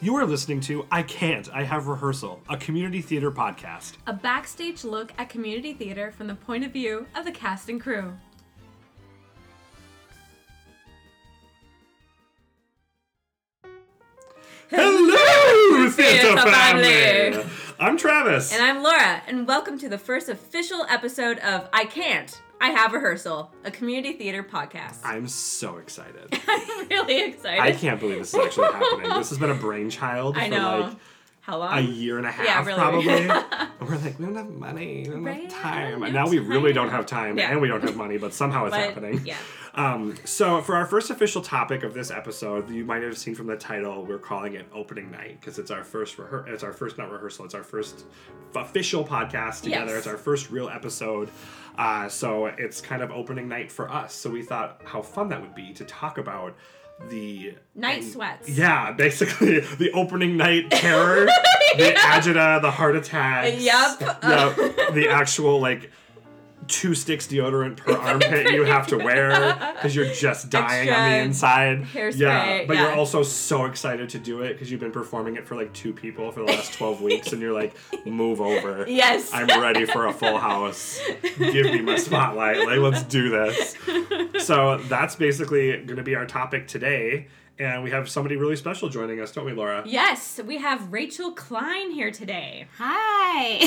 [0.00, 3.94] You are listening to I Can't, I Have Rehearsal, a community theater podcast.
[4.06, 7.80] A backstage look at community theater from the point of view of the cast and
[7.80, 8.16] crew.
[14.70, 17.44] Hello, theater family!
[17.80, 18.52] I'm Travis.
[18.52, 22.92] And I'm Laura, and welcome to the first official episode of I Can't, I Have
[22.92, 24.98] Rehearsal, a community theater podcast.
[25.04, 26.36] I'm so excited.
[26.48, 27.60] I'm really excited.
[27.60, 29.10] I can't believe this is actually happening.
[29.10, 30.80] This has been a brainchild I for know.
[30.80, 30.96] like
[31.48, 31.78] How long?
[31.78, 32.78] a year and a half, Yeah, really.
[32.78, 33.08] probably.
[33.80, 36.02] and we're like, we don't have money, we don't Right, have time.
[36.02, 37.50] And now we really don't have time, Yeah.
[37.50, 39.22] and we don't have money, but somehow it's But, happening.
[39.24, 39.36] Yeah.
[39.74, 43.46] Um, so for our first official topic of this episode, you might have seen from
[43.46, 46.98] the title, we're calling it opening night because it's our first rehe- it's our first
[46.98, 48.04] not rehearsal, it's our first
[48.54, 49.92] official podcast together.
[49.92, 49.98] Yes.
[49.98, 51.30] It's our first real episode.
[51.78, 54.12] Uh, so it's kind of opening night for us.
[54.12, 56.56] So we thought how fun that would be to talk about
[57.08, 58.48] the Night and- sweats.
[58.48, 61.26] Yeah, basically the opening night terror,
[61.76, 63.62] the agita, the heart attacks.
[63.62, 64.00] Yup.
[64.00, 64.56] Yep.
[64.94, 65.90] the actual like
[66.68, 71.16] two sticks deodorant per armpit you have to wear because you're just dying on the
[71.18, 71.82] inside.
[71.84, 75.46] hairspray, yeah, but you're also so excited to do it because you've been performing it
[75.46, 77.74] for like two people for the last 12 weeks and you're like,
[78.06, 78.84] move over.
[78.98, 79.30] Yes.
[79.32, 81.00] I'm ready for a full house.
[81.38, 82.58] Give me my spotlight.
[82.66, 83.74] Like, let's do this.
[84.40, 87.26] So that's basically going to be our topic today.
[87.60, 89.82] And we have somebody really special joining us, don't we, Laura?
[89.84, 92.68] Yes, we have Rachel Klein here today.
[92.78, 93.58] Hi.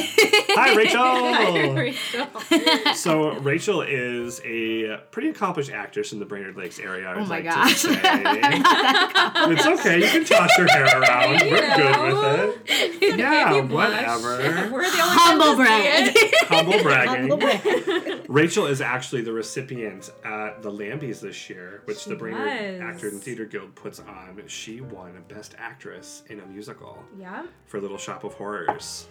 [0.55, 1.01] Hi, Rachel.
[1.01, 2.27] Hi, Rachel.
[2.95, 7.07] So Rachel is a pretty accomplished actress in the Brainerd Lakes area.
[7.07, 7.81] I would Oh my like gosh.
[7.81, 7.99] to say.
[8.03, 9.97] it's okay.
[9.99, 11.39] You can toss your hair around.
[11.41, 11.75] You We're know.
[11.77, 13.19] good with it.
[13.19, 14.37] Yeah, whatever.
[14.71, 16.15] We're the only Humble ones brag.
[16.47, 17.29] Humble bragging.
[17.29, 18.20] Humble brag.
[18.31, 22.81] Rachel is actually the recipient at the Lambies this year, which the Brainerd was.
[22.81, 24.41] Actors and Theater Guild puts on.
[24.47, 27.45] She won Best Actress in a Musical Yeah.
[27.65, 29.07] for Little Shop of Horrors,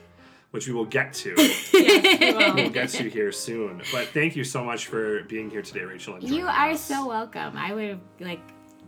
[0.53, 1.35] which we will get to.
[1.37, 2.55] Yes, we will.
[2.55, 3.83] we'll get to here soon.
[3.93, 6.15] But thank you so much for being here today, Rachel.
[6.15, 6.81] And You joining are us.
[6.81, 7.57] so welcome.
[7.59, 8.41] I would have like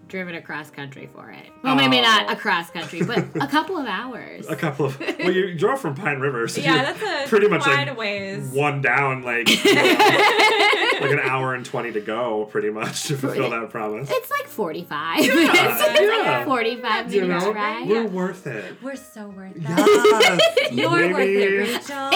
[0.08, 1.46] driven across country for it.
[1.62, 2.32] Well, maybe not Oh.
[2.32, 4.46] across country, but a couple of hours.
[4.48, 7.48] A couple of well, you drove from Pine River, so Yeah, you're that's a pretty
[7.48, 8.50] much quite like a ways.
[8.50, 13.70] one down, like like an hour and twenty to go, pretty much to fulfill that
[13.70, 14.08] promise.
[14.10, 15.32] It's like 45 minutes.
[15.42, 16.38] It's yeah.
[16.38, 17.88] like 45 You minutes know, ride.
[17.88, 18.76] we're worth it.
[18.82, 19.62] We're so worth it.
[19.62, 22.10] Yes, You're worth maybe, it, Rachel.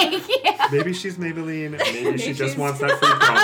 [0.44, 0.68] yeah.
[0.70, 1.78] maybe she's Maybelline.
[1.78, 3.36] Maybe she just wants that free promo.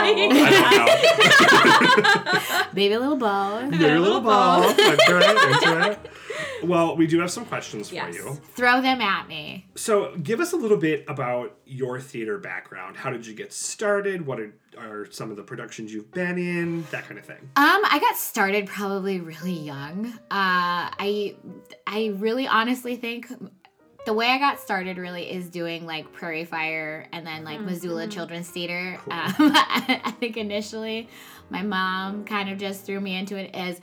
[1.54, 3.60] I Baby little bow.
[3.60, 3.86] don't know.
[3.86, 4.68] Your little ball.
[4.70, 5.98] Into it, into it.
[6.62, 8.14] Well, we do have some questions for Yes.
[8.14, 8.40] you.
[8.54, 9.66] Throw them at me.
[9.74, 12.96] So, give us a little bit about your theater background.
[12.96, 14.24] How did you get started?
[14.24, 16.86] What are, are some of the productions you've been in?
[16.92, 17.38] That kind of thing.
[17.56, 20.06] Um, I got started probably really young.
[20.06, 21.34] Uh, I
[21.86, 23.26] I really honestly think
[24.06, 28.06] the way I got started really is doing like Prairie Fire and then like Missoula
[28.06, 28.98] Children's Theater.
[29.04, 29.12] Cool.
[29.12, 31.08] Um, I think initially
[31.52, 33.78] my mom kind of just threw me into it as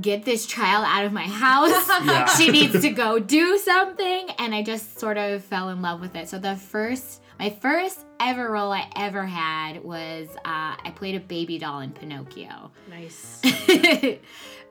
[0.00, 1.72] get this child out of my house.
[2.04, 2.26] Yeah.
[2.36, 6.14] she needs to go do something, and I just sort of fell in love with
[6.14, 6.28] it.
[6.28, 7.22] So the first.
[7.36, 11.90] My first ever role I ever had was uh, I played a baby doll in
[11.90, 12.70] Pinocchio.
[12.88, 13.40] Nice.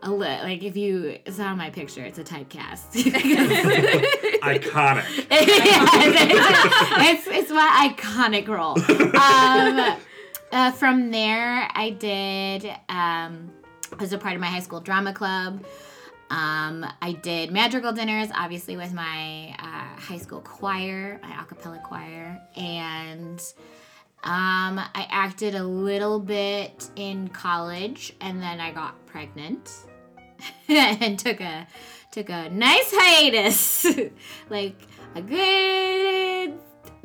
[0.02, 2.94] a li- like if you saw my picture, it's a typecast.
[4.44, 5.28] Iconic.
[7.09, 8.80] it's, it's my iconic role.
[9.19, 9.97] Um,
[10.53, 12.66] uh, from there, I did.
[12.88, 13.52] Um,
[13.91, 15.66] I was a part of my high school drama club.
[16.30, 21.81] Um, I did madrigal dinners, obviously with my uh, high school choir, my a cappella
[21.84, 23.40] choir, and
[24.24, 29.72] um, I acted a little bit in college, and then I got pregnant
[30.68, 31.68] and took a
[32.12, 33.86] took a nice hiatus,
[34.50, 34.75] like
[35.16, 36.59] a good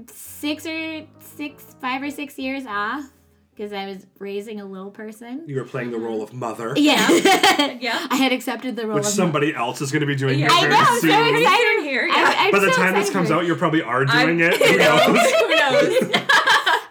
[0.06, 3.10] six or six, five or six years off,
[3.58, 5.42] because I was raising a little person.
[5.48, 7.08] You were playing the role of mother, Yeah,
[7.80, 8.06] Yeah.
[8.08, 10.48] I had accepted the role which of somebody else is going to be doing Yeah.
[10.48, 11.10] here I very know, I'm so soon.
[11.10, 11.42] excited.
[11.42, 12.06] Excited here.
[12.06, 12.14] Yeah.
[12.14, 14.54] I- I'm By the so time this comes out, you're probably are doing I'm- it.
[14.58, 15.08] Who Who knows?
[15.08, 16.00] knows?
[16.00, 16.24] Who knows?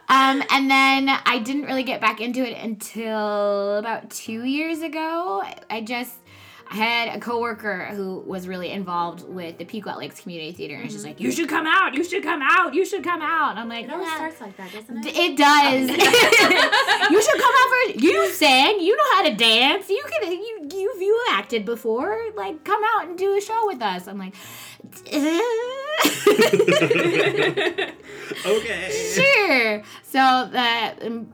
[0.09, 5.43] Um, and then I didn't really get back into it until about two years ago.
[5.69, 6.13] I just
[6.69, 10.91] I had a coworker who was really involved with the Pequot Lakes Community Theater, and
[10.91, 11.93] she's like, "You should come out.
[11.93, 12.73] You should come out.
[12.73, 15.09] You should come out." And I'm like, It always "Yeah." starts like that, doesn't D-
[15.09, 15.15] it?
[15.17, 15.89] It does.
[17.11, 17.99] you should come out for.
[17.99, 18.79] You sang.
[18.81, 19.89] You know how to dance.
[19.89, 20.31] You can.
[20.31, 22.17] You you you acted before.
[22.35, 24.07] Like, come out and do a show with us.
[24.07, 24.33] I'm like,
[28.45, 29.11] okay.
[29.15, 29.83] sure.
[30.03, 31.27] So that um,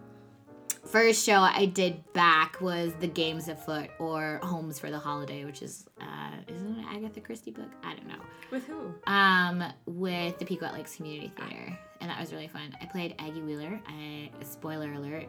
[0.94, 5.64] first show I did back was The Games Afoot or Holmes for the Holiday, which
[5.64, 7.72] is uh, isn't it an Agatha Christie book?
[7.84, 8.20] I don't know.
[8.52, 8.94] With who?
[9.08, 12.78] Um, with the Pequot Lakes Community Theater, and that was really fun.
[12.80, 13.82] I played Aggie Wheeler.
[13.88, 15.26] I spoiler alert.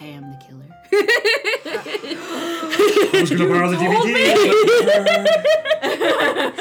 [0.00, 0.66] I am the killer.
[3.14, 3.76] I was gonna borrow the
[6.56, 6.58] DVD.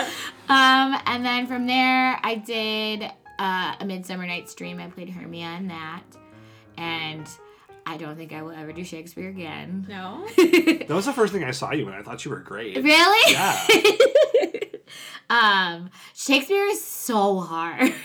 [0.47, 4.79] um, and then from there, I did uh, a Midsummer Night's Dream.
[4.79, 6.03] I played Hermia in that,
[6.77, 7.27] and
[7.85, 9.85] I don't think I will ever do Shakespeare again.
[9.89, 10.25] No.
[10.37, 11.93] that was the first thing I saw you in.
[11.93, 12.75] I thought you were great.
[12.81, 13.33] Really?
[13.33, 13.67] Yeah.
[15.29, 17.93] um, Shakespeare is so hard.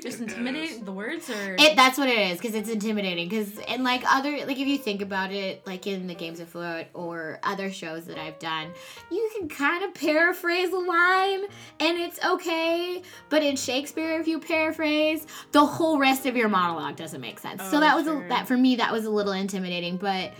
[0.00, 3.28] Just It intimidate the words or It that's what it is because it's intimidating.
[3.28, 6.86] Because and like other like if you think about it, like in the Games Afoot
[6.94, 8.68] or other shows that I've done,
[9.10, 11.44] you can kind of paraphrase a line
[11.80, 13.02] and it's okay.
[13.28, 17.62] But in Shakespeare, if you paraphrase, the whole rest of your monologue doesn't make sense.
[17.70, 18.24] so Oh, that was sure.
[18.24, 20.32] a, that for me that was a little intimidating, but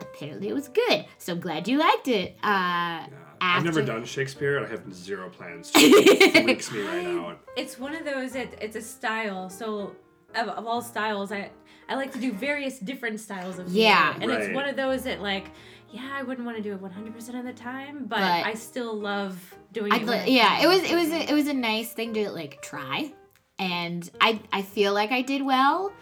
[0.00, 1.04] apparently it was good.
[1.18, 2.36] So I'm glad you liked it.
[2.42, 3.06] Uh, Yeah.
[3.42, 5.78] I've never done Shakespeare, and I have zero plans to.
[5.80, 7.38] It freaks me right out.
[7.56, 9.94] it's one of those it, it's a style so
[10.34, 11.50] of, of all styles i
[11.88, 13.80] i like to do various different styles of theater.
[13.88, 14.14] Yeah.
[14.20, 14.40] and Right.
[14.42, 15.50] it's one of those that like
[15.90, 18.94] yeah i wouldn't want to do it 100% of the time but, But- i still
[18.98, 19.36] love
[19.72, 22.14] doing I'd it li- yeah, it was it was a, it was a nice thing
[22.14, 23.12] to like try,
[23.58, 25.92] and I I feel like I did well,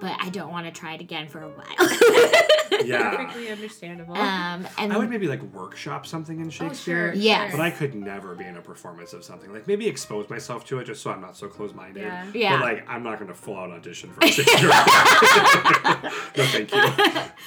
[0.00, 2.32] but I don't want to try it again for a while.
[2.84, 3.16] Yeah.
[3.16, 7.12] perfectly understandable um, and I would maybe like workshop something in Shakespeare.
[7.12, 7.50] sure, Yes.
[7.52, 9.50] But I could never be in a performance of something.
[9.52, 12.02] Like maybe expose myself to it just so I'm not so close minded.
[12.02, 12.26] Yeah.
[12.34, 12.56] Yeah.
[12.56, 14.68] But like I'm not gonna full out audition for Shakespeare.
[14.68, 16.78] no thank you.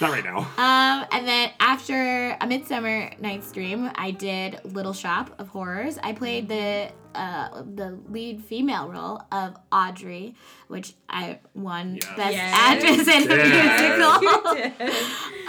[0.02, 0.40] Not right now.
[0.58, 5.98] um, and then after a Midsummer Night's Dream, I did Little Shop of Horrors.
[6.02, 10.36] I played the uh, the lead female role of Audrey,
[10.68, 12.06] which I won Yes.
[12.16, 12.54] Best Yes.
[12.56, 13.82] Actress in a Yes.
[13.82, 14.22] Musical.
[14.58, 14.72] You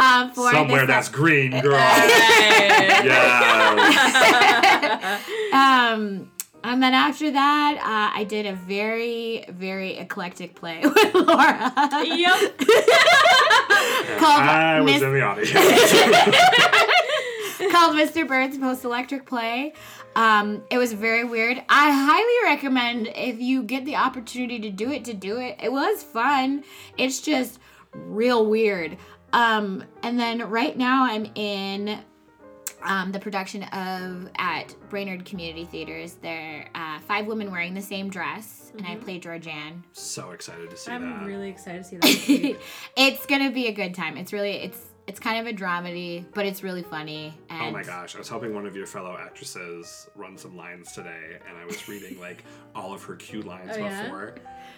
[0.04, 1.72] um, for Somewhere this, that's green, girl.
[1.72, 2.08] Right.
[3.04, 5.20] yes.
[5.52, 6.30] Um,
[6.62, 11.72] and then after that, uh, I did a very, very eclectic play with Laura.
[12.04, 12.58] yep
[14.18, 15.50] called, I was Miss- in the audience.
[17.72, 18.26] called Mr.
[18.26, 19.72] Burns Post Electric Play.
[20.16, 21.62] Um, it was very weird.
[21.68, 25.56] I highly recommend if you get the opportunity to do it, to do it.
[25.62, 26.64] It was fun.
[26.98, 27.60] It's just
[27.92, 28.96] real weird.
[29.32, 32.00] Um, and then right now I'm in
[32.82, 36.14] um, the production of at Brainerd Community Theaters.
[36.14, 39.82] There uh, five women wearing the same dress, and I play Georgeanne.
[39.92, 41.00] so excited to see that.
[41.00, 42.56] i'm really excited to see that
[42.96, 44.16] it's gonna be a good time.
[44.16, 44.80] It's really it's
[45.10, 47.34] it's kind of a dramedy, but it's really funny.
[47.48, 50.92] And Oh my gosh, I was helping one of your fellow actresses run some lines
[50.92, 52.44] today, and I was reading like
[52.76, 54.04] all of her cue lines Oh, yeah?
[54.04, 54.36] before.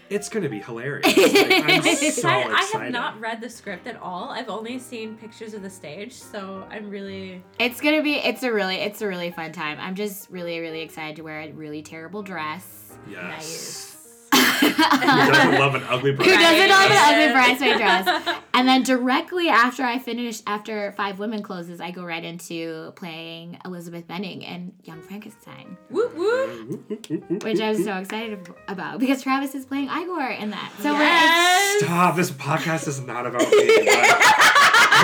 [0.08, 1.06] It's gonna be hilarious.
[1.16, 4.30] Like, I'm so I, I have not read the script at all.
[4.30, 8.50] I've only seen pictures of the stage, so I'm really It's gonna be it's a
[8.52, 9.76] really it's a really fun time.
[9.80, 12.96] I'm just really really excited to wear a really terrible dress.
[13.06, 13.22] Yes.
[13.22, 13.91] nice.
[14.62, 16.26] Who doesn't love an ugly Who bride?
[16.26, 18.36] doesn't love an ugly bridesmaid dress?
[18.54, 23.58] And then directly after I finish, after Five Women closes, I go right into playing
[23.64, 27.42] Elizabeth Benning in Young Frankenstein, Whoop whoop.
[27.44, 30.72] which I'm so excited about because Travis is playing Igor in that.
[30.80, 31.82] So Yes.
[31.82, 32.16] Stop!
[32.16, 33.88] This podcast is not about me.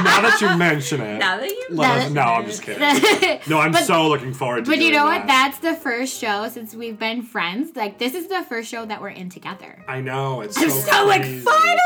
[0.05, 3.41] Now that you mention it, Now that you let us- no, I'm just kidding.
[3.49, 4.71] No, I'm But- so looking forward to.
[4.71, 4.77] It.
[4.77, 5.27] But you know what?
[5.27, 7.75] That's the first show since we've been friends.
[7.77, 9.84] Like this is the first show that we're in together.
[9.89, 11.84] I know it's I'm so, so like finally.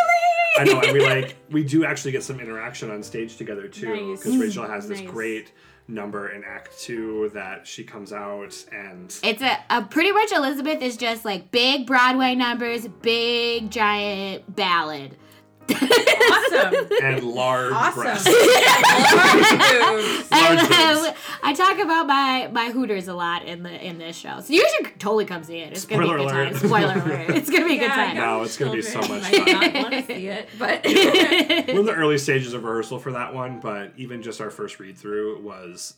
[0.59, 3.89] I know, and we like we do actually get some interaction on stage together too,
[4.13, 4.19] Nice.
[4.23, 5.09] because Rachel has this Nice.
[5.11, 5.53] great
[5.89, 10.83] number in Act Two that she comes out and It's a, a pretty much Elizabeth
[10.83, 15.17] is just like big Broadway numbers, big giant ballad.
[15.71, 16.89] Awesome.
[17.03, 18.03] and large Awesome.
[18.03, 18.27] breasts.
[19.13, 21.19] Large Large boobs.
[21.43, 24.67] I talk about my my Hooters a lot in the in this show, so you
[24.77, 25.73] should totally come see it.
[25.73, 26.53] It's gonna Spoiler be a good alert.
[26.53, 26.69] time.
[26.69, 27.31] Spoiler alert!
[27.37, 28.11] It's gonna be a good Yeah, time.
[28.11, 29.45] I got No, it's gonna be so much fun.
[29.45, 33.13] do not want to see it, but We're in the early stages of rehearsal for
[33.13, 35.95] that one, but even just our first read through was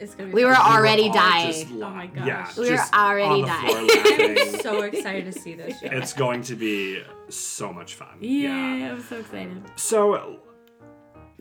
[0.00, 0.34] it's gonna be.
[0.34, 0.70] We were fun.
[0.70, 1.66] we already dying.
[1.82, 2.26] Oh my la- gosh.
[2.26, 3.88] Yeah, We were already oh dying.
[3.88, 4.60] floor laughing.
[4.62, 5.86] so excited to see this show.
[5.90, 8.16] it's going to be so much fun.
[8.20, 8.52] Yeah,
[8.92, 9.62] I'm so excited.
[9.76, 10.40] So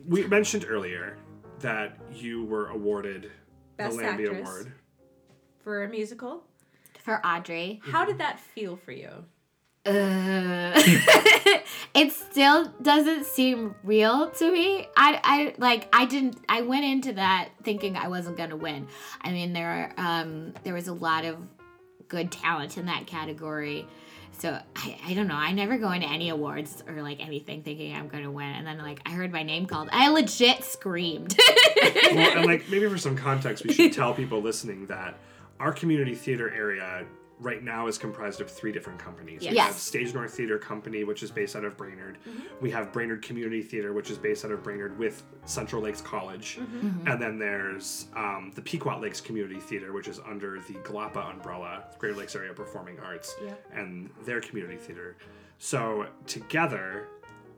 [0.08, 1.18] we mentioned earlier
[1.60, 3.32] that you were awarded
[3.78, 4.50] Best the Lambie Actress.
[4.50, 4.74] Award.
[5.64, 6.44] for a musical.
[7.04, 9.26] For Audrey, How did that feel for you?
[9.86, 10.72] Uh,
[11.94, 14.88] it still doesn't seem real to me.
[14.96, 16.38] I, I like I didn't.
[16.48, 18.88] I went into that thinking I wasn't gonna win.
[19.22, 21.38] I mean, there are um there was a lot of
[22.08, 23.86] good talent in that category.
[24.38, 25.36] So I, I don't know.
[25.36, 28.48] I never go into any awards or like anything thinking I'm going to win.
[28.48, 29.90] And then like I heard my name called.
[29.92, 31.38] I legit screamed.
[32.14, 35.18] well, and like maybe for some context, we should tell people listening that
[35.60, 37.06] our community theater area
[37.44, 39.42] right now is comprised of three different companies.
[39.44, 39.52] Yes.
[39.52, 42.18] We have Stage North Theater Company, which is based out of Brainerd.
[42.28, 42.42] Mhm.
[42.62, 46.60] We have Brainerd Community Theater, which is based out of Brainerd with Central Lakes College.
[47.06, 51.84] And then there's um, the Pequot Lakes Community Theater, which is under the GLAPA umbrella,
[52.00, 53.72] Greater Lakes Area Performing Arts, Yep.
[53.74, 55.18] and their community theater.
[55.60, 57.08] So together,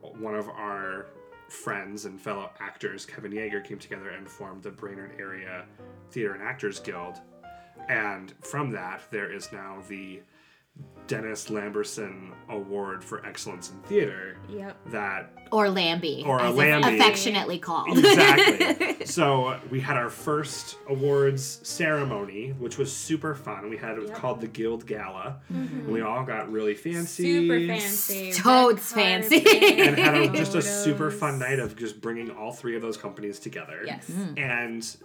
[0.01, 1.07] one of our
[1.49, 5.65] friends and fellow actors, Kevin Yeager, came together and formed the Brainerd Area
[6.11, 7.21] Theater and Actors Guild.
[7.89, 10.21] And from that, there is now the
[11.07, 14.75] Dennis Lamberson Award for Excellence in Theater Yep.
[14.87, 16.23] that or Lambie.
[16.25, 16.95] Or a Lambie.
[16.95, 17.97] Affectionately called.
[17.97, 19.05] exactly.
[19.05, 23.69] so we had our first awards ceremony, which was super fun.
[23.69, 24.17] We had it was Yep.
[24.19, 25.39] called the Guild Gala.
[25.49, 27.23] And we all got really fancy.
[27.47, 28.33] Super fancy.
[28.33, 29.45] Toads fancy.
[29.79, 32.97] and had a, just a super fun night of just bringing all three of those
[32.97, 33.83] companies together.
[33.85, 34.09] Yes.
[34.09, 34.39] Mm.
[34.39, 34.97] And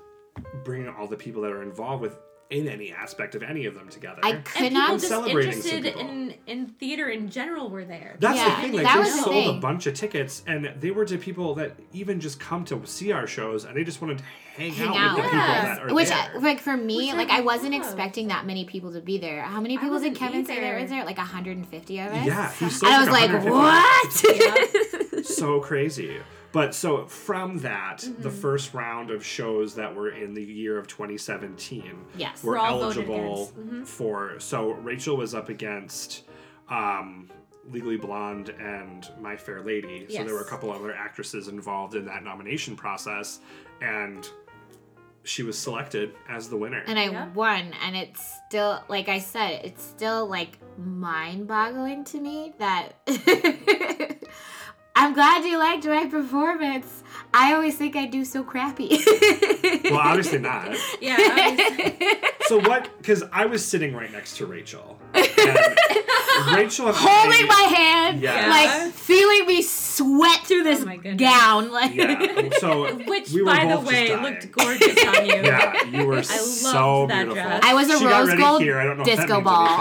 [0.64, 2.16] bringing all the people that are involved with
[2.50, 4.18] in any aspect of any of them together.
[4.24, 4.90] I And could people not.
[4.94, 8.16] just Celebrating interested in in theater in general were there.
[8.18, 8.72] That's Yeah, the thing.
[8.72, 11.54] Like that they was the sold a bunch of tickets, and they were to people
[11.54, 14.24] that even just come to see our shows, and they just wanted to
[14.56, 15.14] hang, Hang out, out.
[15.16, 16.40] with the people that are Which, there.
[16.40, 17.82] like for me, Which like I I wasn't love.
[17.82, 19.42] expecting that many people to be there.
[19.42, 21.04] How many people did wasn't Kevin say there was there?
[21.04, 22.26] Like 150 of us.
[22.26, 25.24] yeah, he sold And I was like, 150 what?
[25.26, 26.18] so crazy.
[26.52, 28.22] But so from that, Mm-hmm.
[28.22, 32.42] the first round of shows that were in the year of 2017 Yes.
[32.42, 33.56] were Were all voted eligible against.
[33.56, 33.86] Mhm.
[33.86, 34.40] for.
[34.40, 36.24] So Rachel was up against
[36.68, 37.28] um,
[37.68, 40.06] Legally Blonde and My Fair Lady.
[40.08, 40.50] So there were a Yes.
[40.50, 43.40] couple other actresses involved in that nomination process,
[43.80, 44.28] and
[45.22, 46.82] she was selected as the winner.
[46.86, 47.28] and I Yeah.
[47.32, 52.94] won, and it's still, like I said, it's still like mind boggling to me that.
[54.96, 57.02] I'm glad you liked my performance.
[57.32, 58.88] I always think I do so crappy.
[59.84, 60.76] well, obviously not.
[61.00, 61.16] Yeah.
[61.18, 62.90] I So what?
[62.98, 64.98] Because I was sitting right next to Rachel.
[65.14, 65.24] And
[66.54, 68.48] Rachel and Holding I, my hand, Yeah.
[68.48, 72.48] like feeling me sweat through this Oh gown, like yeah.
[72.58, 74.22] So which, we by the way, dying.
[74.22, 75.34] looked gorgeous on you.
[75.50, 77.34] Yeah, you were I so that beautiful.
[77.34, 77.60] dress.
[77.64, 78.78] I was a She rose gold here.
[78.78, 79.80] I don't know disco ball.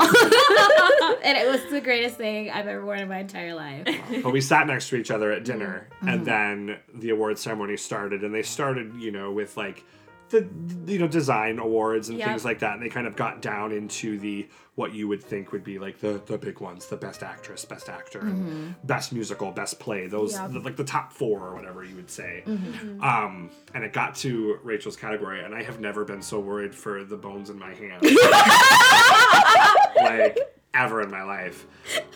[1.23, 3.85] and it was the greatest thing I've ever worn in my entire life.
[4.23, 6.07] But we sat next to each other at dinner, Mm-hmm.
[6.07, 9.83] and then the award ceremony started, and they started, you know, with like
[10.29, 10.47] the
[10.85, 12.27] you know design awards and Yep.
[12.27, 15.51] things like that, and they kind of got down into the what you would think
[15.51, 19.51] would be like the the big ones, the best actress, best actor, and best musical,
[19.51, 20.51] best play, those Yep.
[20.51, 22.43] the, like the top four or whatever you would say.
[22.45, 23.01] Mm-hmm.
[23.03, 27.03] Um, and it got to Rachel's category, and I have never been so worried for
[27.03, 28.01] the bones in my hand.
[29.95, 30.37] like
[30.73, 31.65] ever in my life.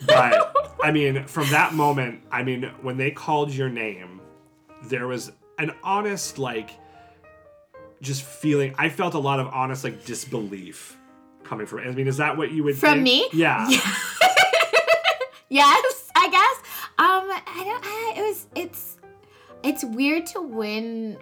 [0.05, 4.21] But I mean, from that moment, I mean, when they called your name,
[4.83, 6.71] there was an honest like
[8.03, 10.97] just feeling I felt a lot of honest like disbelief
[11.43, 13.03] coming from I mean, is that what you would From think?
[13.03, 13.29] me?
[13.33, 13.67] Yeah.
[15.49, 16.69] yes, I guess.
[16.99, 17.83] Um, I don't.
[17.85, 18.45] I, it was.
[18.55, 18.97] It's.
[19.63, 21.17] It's weird to win.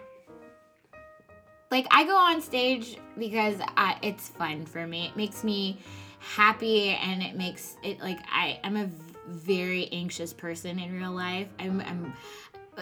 [1.69, 5.05] Like I go on stage because I, it's fun for me.
[5.07, 5.79] It makes me
[6.19, 8.59] happy, and it makes it like I.
[8.63, 8.89] I'm a
[9.29, 11.47] very anxious person in real life.
[11.59, 11.79] I'm.
[11.81, 12.13] I'm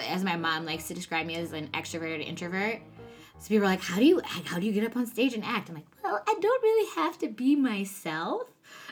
[0.07, 2.79] as my mom likes to describe me as an extroverted introvert.
[3.39, 5.43] So people are like, "How do you how do you get up on stage and
[5.43, 8.43] act?" I'm like, "Well, I don't really have to be myself."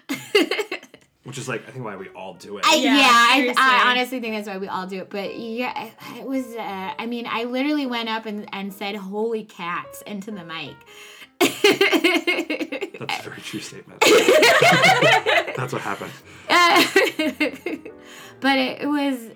[1.24, 2.66] Which is like I think why we all do it.
[2.66, 3.84] I, Yeah, yeah, I.
[3.86, 5.10] I honestly think that's why we all do it.
[5.10, 6.46] But yeah, it, it was.
[6.56, 10.75] Uh, I mean, I literally went up and, and said "Holy cats" into the mic.
[11.39, 11.63] That's
[13.27, 14.00] a very true statement.
[14.01, 16.13] That's what happened.
[18.39, 19.32] but it, it was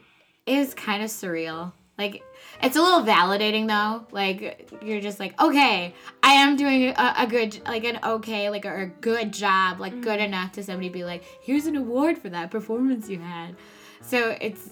[0.46, 1.74] it was kind of surreal.
[1.98, 2.24] Like
[2.64, 4.06] it's a little validating though.
[4.12, 8.66] Like you're just like, okay, I am doing a, a good, like an okay, like
[8.66, 10.28] a, a good job, like good mm-hmm.
[10.28, 13.56] enough to somebody be like, here's an award for that performance you had.
[14.02, 14.70] So it's,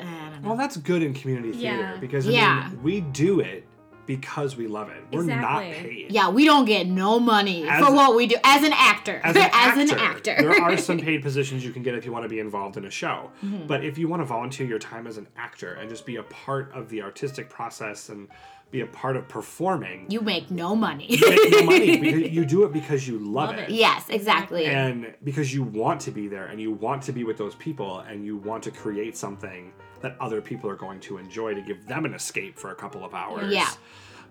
[0.00, 0.48] I don't know.
[0.48, 1.96] Well, that's good in community theater Yeah.
[1.98, 2.68] because I Yeah.
[2.68, 3.65] mean, we do it
[4.06, 5.02] because we love it.
[5.12, 6.10] We're not paid.
[6.10, 9.20] Yeah, we don't get no money As- for what we do as an actor.
[9.24, 10.36] As an, As actor, an actor.
[10.38, 12.84] there are some paid positions you can get if you want to be involved in
[12.84, 13.30] a show.
[13.44, 13.66] Mm-hmm.
[13.66, 16.22] But if you want to volunteer your time as an actor and just be a
[16.24, 18.28] part of the artistic process and
[18.72, 21.06] be a part of performing, you make no money.
[21.08, 23.68] you make no money you do it because you love, Love it.
[23.68, 23.74] it.
[23.76, 24.66] yes, exactly.
[24.66, 28.00] And because you want to be there and you want to be with those people
[28.00, 31.86] and you want to create something that other people are going to enjoy to give
[31.86, 33.52] them an escape for a couple of hours.
[33.52, 33.70] Yeah.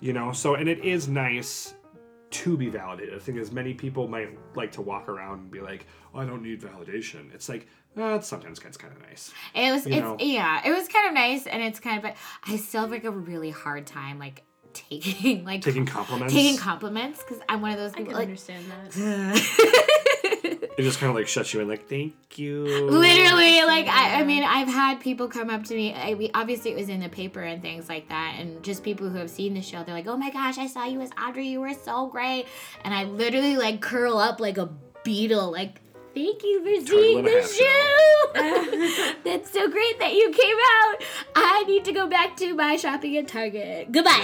[0.01, 1.74] You know, so and it is nice
[2.31, 3.15] to be validated.
[3.15, 6.25] I think as many people might like to walk around and be like, "Oh, I
[6.25, 7.67] don't need validation." It's like
[7.98, 9.31] uh, sometimes gets kind of nice.
[9.53, 10.17] It was, You it's, know.
[10.19, 13.05] yeah, it was kind of nice, and it's kind of, but I still have like
[13.05, 14.43] a really hard time like
[14.74, 16.34] taking like Taking compliments.
[16.34, 18.24] taking compliments because I'm one of those I people can like.
[18.27, 20.01] understand that.
[20.77, 24.24] It just kind of like shuts you in, like, "Thank you." Literally, like I, I
[24.25, 25.94] mean, I've had people come up to me.
[25.94, 29.10] I, we, obviously, it was in the paper and things like that, and just people
[29.10, 31.48] who have seen the show, they're like, "Oh my gosh, I saw you as Audrey.
[31.48, 32.46] You were so great,"
[32.84, 34.70] and I literally like curl up like a
[35.03, 35.82] beetle, like.
[36.13, 39.13] Thank you for seeing the show.
[39.25, 41.03] That's so great that you came out.
[41.36, 43.91] I need to go back to my shopping at Target.
[43.91, 44.24] Goodbye.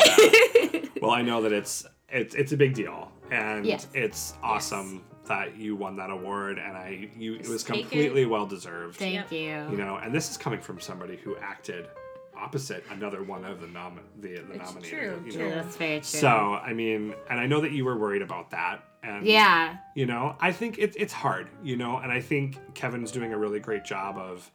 [1.01, 3.87] Well, I know that it's it's it's a big deal, and Yes.
[3.93, 7.81] it's awesome that you won that award, and I you it was take it.
[7.83, 8.97] completely well deserved.
[8.97, 9.31] Thank Yep.
[9.31, 9.71] you.
[9.71, 11.87] You know, and this is coming from somebody who acted
[12.35, 14.89] opposite another one of the nom the the It's nominated.
[14.99, 15.49] true, you true.
[15.49, 15.55] know.
[15.55, 16.03] That's very true.
[16.03, 20.05] So I mean, and I know that you were worried about that, and yeah, you
[20.05, 23.59] know, I think it, it's hard, you know, and I think Kevin's doing a really
[23.59, 24.49] great job of,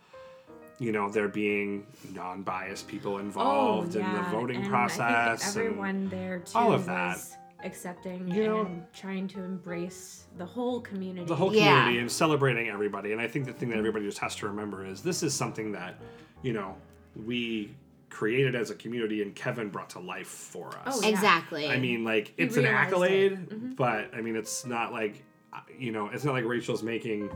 [0.78, 5.00] you know, there being non-biased people oh, involved in the voting Oh, and process.
[5.00, 7.16] I think and- everyone there too all of that.
[7.16, 11.26] was accepting You know- and trying to embrace the whole community.
[11.26, 11.66] the whole Yeah.
[11.80, 13.12] community and celebrating everybody.
[13.12, 15.72] And I think the thing that everybody just has to remember is this is something
[15.72, 15.98] that,
[16.42, 16.76] you know,
[17.24, 17.70] we
[18.10, 20.98] created as a community and Kevin brought to life for us.
[20.98, 21.08] Oh, yeah.
[21.08, 21.68] exactly.
[21.68, 23.48] I mean, like it's an accolade, it.
[23.50, 23.70] Mm-hmm.
[23.72, 25.22] but I mean, it's not like,
[25.52, 27.30] uh, you know, it's not like Rachel's making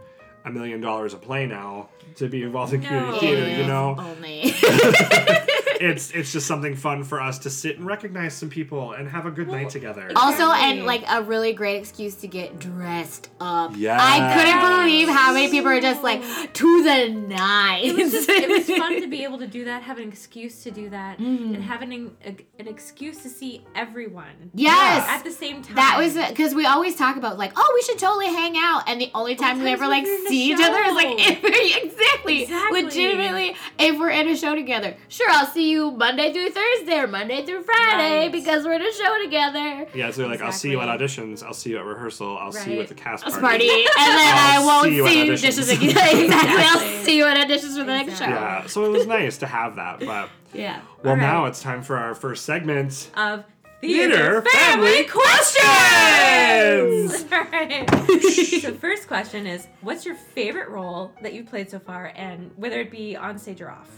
[0.45, 3.19] a million dollars a play now to be involved in community No.
[3.19, 3.49] theater.
[3.61, 4.55] You know, only.
[5.81, 9.27] it's it's just something fun for us to sit and recognize some people and have
[9.27, 10.11] a good night together.
[10.15, 13.73] Also, and like a really great excuse to get dressed up.
[13.77, 14.01] Yes.
[14.03, 16.23] I couldn't believe how many people are just like
[16.53, 17.87] to the nines.
[17.87, 20.63] It was, just, it was fun to be able to do that, have an excuse
[20.65, 21.55] to do that, Mm.
[21.55, 24.51] and having an, a, an excuse to see everyone.
[24.55, 25.07] Yes.
[25.09, 25.77] At the same time.
[25.77, 29.01] That was because we always talk about like, oh, we should totally hang out, and
[29.01, 32.43] the only time we ever like you're see each other is like if we're, exactly,
[32.43, 32.83] Exactly.
[32.85, 34.95] legitimately, if we're in a show together.
[35.09, 38.33] Sure, I'll see you Monday through Thursday or Monday through Friday Right.
[38.33, 39.87] because we're in a show together.
[39.95, 42.75] Yeah, so like I'll see you at auditions, I'll see you at rehearsal, I'll see
[42.75, 43.41] you at the cast party.
[43.41, 45.41] party, and then I'll I won't see you at see you auditions.
[45.41, 45.91] dishes again.
[46.25, 48.25] exactly, I'll see you at auditions for the next show.
[48.25, 50.01] Yeah, so it was nice to have that.
[50.01, 50.81] But Yeah.
[51.03, 51.23] well, All right.
[51.23, 53.11] now it's time for our first segment.
[53.16, 53.44] of
[53.81, 55.64] Theater theater, Family family Questions!
[55.64, 57.25] questions.
[57.33, 58.61] All right.
[58.62, 62.79] so first question is, what's your favorite role that you've played so far, and whether
[62.81, 63.88] it be on stage or off?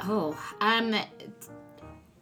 [0.00, 0.94] Oh, um,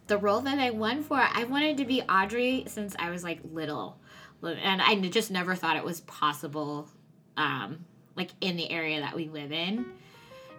[0.07, 3.41] the role that I won for, I wanted to be Audrey since I was like
[3.53, 3.99] little,
[4.43, 6.89] and I just never thought it was possible,
[7.37, 7.85] um,
[8.17, 9.87] like in the area that we live in,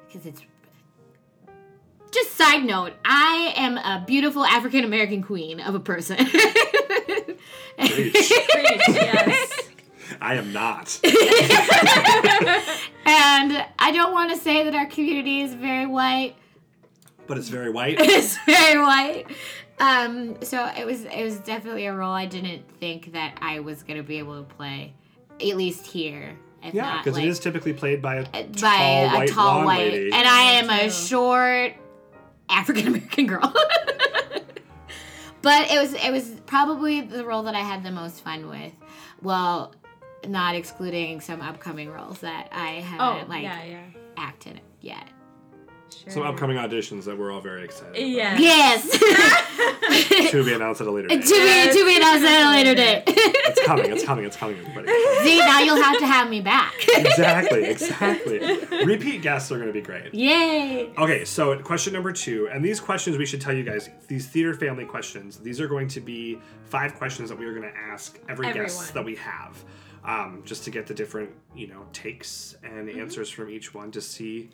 [0.07, 0.41] because it's.
[2.11, 6.15] Just side note, I am a beautiful African American queen of a person.
[6.15, 7.37] Preach.
[7.77, 9.51] Preach, yes.
[10.21, 10.97] I am not.
[11.03, 11.13] and
[13.79, 16.35] I don't want to say that our community is very white,
[17.27, 17.97] But it's very white.
[17.99, 19.25] it's very white.
[19.79, 23.83] Um, so it was it was definitely a role I didn't think that I was
[23.83, 24.93] gonna be able to play,
[25.41, 26.37] at least here.
[26.63, 29.51] If Yeah, because like, it is typically played by a by tall a white tall
[29.53, 30.11] blonde white, lady.
[30.13, 31.73] and I am a short
[32.49, 33.41] African American girl.
[35.41, 38.73] but it was it was probably the role that I had the most fun with.
[39.21, 39.73] Well,
[40.27, 42.81] not excluding some upcoming roles that I Oh,
[43.13, 43.79] haven't like yeah, yeah.
[44.17, 45.07] acted yet.
[46.03, 46.11] Sure.
[46.11, 48.07] Some upcoming auditions that we're all very excited about.
[48.07, 48.37] Yeah.
[48.37, 48.99] Yes.
[50.31, 51.21] To be announced at a later to date.
[51.71, 53.03] be to be announced at a later date.
[53.07, 54.87] It's coming, it's coming, it's coming, everybody.
[55.23, 56.73] See, now you'll have to have me back.
[56.89, 58.39] exactly, exactly.
[58.85, 60.13] Repeat guests are going to be great.
[60.13, 60.91] Yay.
[60.97, 64.53] Okay, so question number two, and these questions we should tell you guys, these theater
[64.53, 68.19] family questions, these are going to be five questions that we are going to ask
[68.27, 69.63] every guest that we have,
[70.03, 72.99] um, just to get the different, you know, takes and Mm-hmm.
[72.99, 74.49] answers from each one to see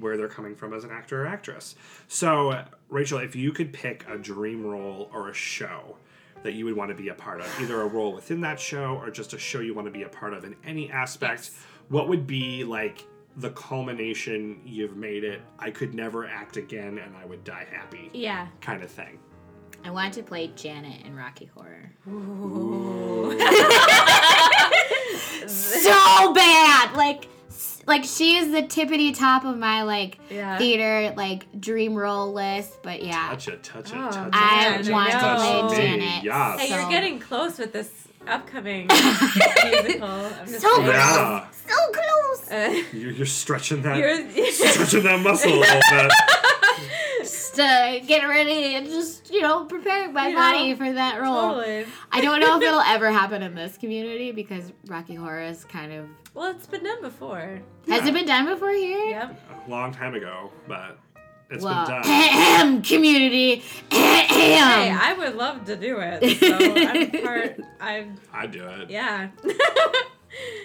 [0.00, 1.74] where they're coming from as an actor or actress.
[2.08, 5.96] So, Rachel, if you could pick a dream role or a show
[6.42, 8.96] that you would want to be a part of, either a role within that show
[9.02, 11.50] or just a show you want to be a part of in any aspect,
[11.88, 13.04] what would be like
[13.38, 18.08] the culmination you've made it i could never act again and i would die happy
[18.14, 18.46] Yeah.
[18.62, 19.18] kind of thing
[19.84, 21.90] I wanted to play Janet in Rocky Horror.
[25.46, 26.96] so bad.
[26.96, 27.30] Like s-
[27.86, 30.58] like she is the tippity top of my like Yeah.
[30.58, 33.28] theater like dream role list, but yeah.
[33.28, 35.76] touch it touch it Oh, touch it I touch want to play.
[35.86, 36.24] Janet.
[36.24, 37.90] yes Hey, you're getting close with this
[38.26, 40.08] upcoming musical.
[40.08, 40.86] I'm just So saying.
[40.88, 42.50] yeah So close.
[42.50, 46.12] Uh, you're, you're stretching that you're, stretching that muscle a little bit
[47.54, 51.20] to uh, get ready and just you know prepare my You body know, for that
[51.20, 51.54] role.
[51.54, 51.86] Totally.
[52.12, 55.92] I don't know if it'll ever happen in this community because Rocky Horror is kind
[55.92, 56.06] of.
[56.34, 57.60] Well, it's been done before.
[57.88, 58.08] Has Yeah.
[58.08, 59.04] it been done before here?
[59.06, 59.40] Yep.
[59.66, 60.98] A long time ago, but
[61.50, 62.10] it's well, been done.
[62.10, 63.62] ahem, community.
[63.90, 66.38] Hey, I would love to do it.
[66.38, 67.60] So I'm part.
[67.80, 68.20] I'm.
[68.32, 68.90] I do it.
[68.90, 69.28] Yeah.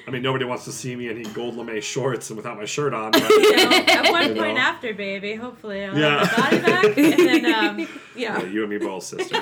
[0.08, 2.66] I mean, nobody wants to see me in any gold lame shorts and without my
[2.66, 3.12] shirt on.
[3.12, 4.62] But you know, at one point know.
[4.62, 6.26] after baby, hopefully I'll Yeah.
[6.26, 9.40] have my body back, and then um, you yeah, you and me both, sister.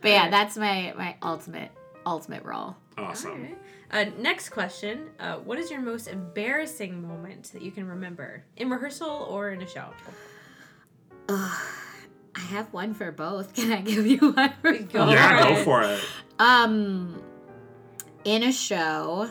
[0.00, 1.70] but yeah, that's my my ultimate
[2.06, 2.76] ultimate role.
[2.98, 3.30] Awesome.
[3.32, 3.58] Alright.
[3.90, 8.68] Uh, next question: uh, What is your most embarrassing moment that you can remember in
[8.70, 9.86] rehearsal or in a show?
[11.28, 11.62] Ugh,
[12.34, 13.54] I have one for both.
[13.54, 15.12] Can I give you one for Go both?
[15.12, 15.64] yeah, for go it.
[15.64, 16.00] for it.
[16.38, 17.22] Um,
[18.24, 19.28] in a show,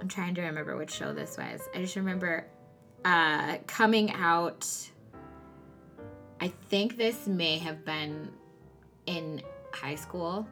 [0.00, 1.60] I'm trying to remember which show this was.
[1.74, 2.46] I just remember
[3.04, 4.66] uh, coming out.
[6.40, 8.30] I think this may have been
[9.06, 10.46] in high school.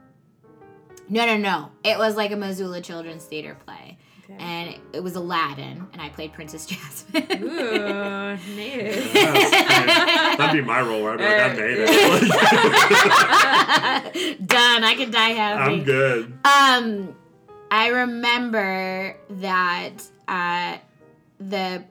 [1.08, 1.70] No, no, no.
[1.82, 3.98] It was like a Missoula Children's Theater play.
[4.24, 4.36] Okay.
[4.38, 6.64] And it was Aladdin, and I played Princess
[7.12, 7.42] Jasmine.
[7.42, 9.10] Ooh, native.
[9.14, 11.78] Yes, That'd be my role where I'd be like, I made
[14.36, 14.46] it.
[14.46, 14.84] Done.
[14.84, 15.72] I can die happy.
[15.72, 16.32] I'm good.
[16.44, 17.16] Um,
[17.70, 19.92] I remember that
[20.26, 20.78] uh,
[21.38, 21.84] the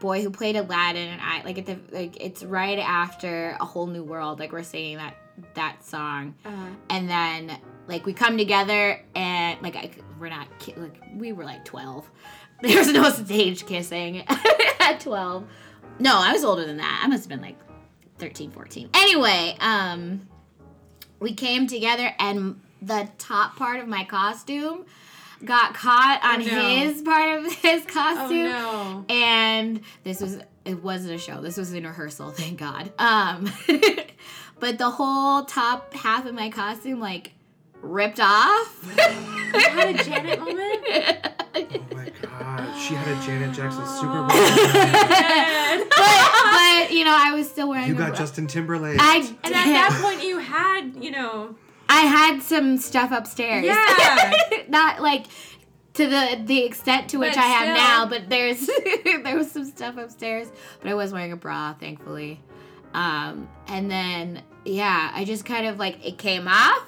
[0.00, 3.86] boy who played Aladdin and I like at the like it's right after a whole
[3.86, 4.38] new world.
[4.38, 5.14] Like we're singing that
[5.54, 6.50] that song, Uh,
[6.88, 11.64] and then like we come together and like I, we're not like we were like
[11.64, 12.10] twelve.
[12.62, 14.24] There's no stage kissing
[14.80, 15.46] at twelve.
[15.98, 17.00] No, I was older than that.
[17.04, 17.58] I must have been like
[18.18, 18.90] 13, 14.
[18.94, 20.26] Anyway, um,
[21.18, 24.84] we came together and the top part of my costume
[25.44, 26.68] got caught on Oh, no.
[26.76, 29.04] his part of his oh costume no.
[29.08, 33.50] and this was it wasn't a show this was in rehearsal thank god um
[34.60, 37.32] but the whole top half of my costume like
[37.82, 41.28] ripped off You had a Janet moment.
[41.52, 44.28] Oh my god, she had a Janet Jackson Super Bowl.
[44.28, 45.88] Man.
[45.88, 48.98] but, but you know i was still wearing You got bra- Justin Timberlake.
[49.00, 51.56] i And at that point, you had, you know,
[52.00, 54.32] i had some stuff upstairs Yeah.
[54.68, 55.26] not like
[55.94, 57.88] to the the extent to which But I have still.
[57.88, 58.66] now, but there's
[59.24, 60.48] there was some stuff upstairs,
[60.80, 62.40] but I was wearing a bra, thankfully.
[62.94, 66.84] Um, and then yeah, I just kind of like it came off,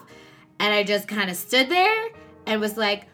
[0.60, 2.08] and I just kind of stood there
[2.46, 3.06] and was like,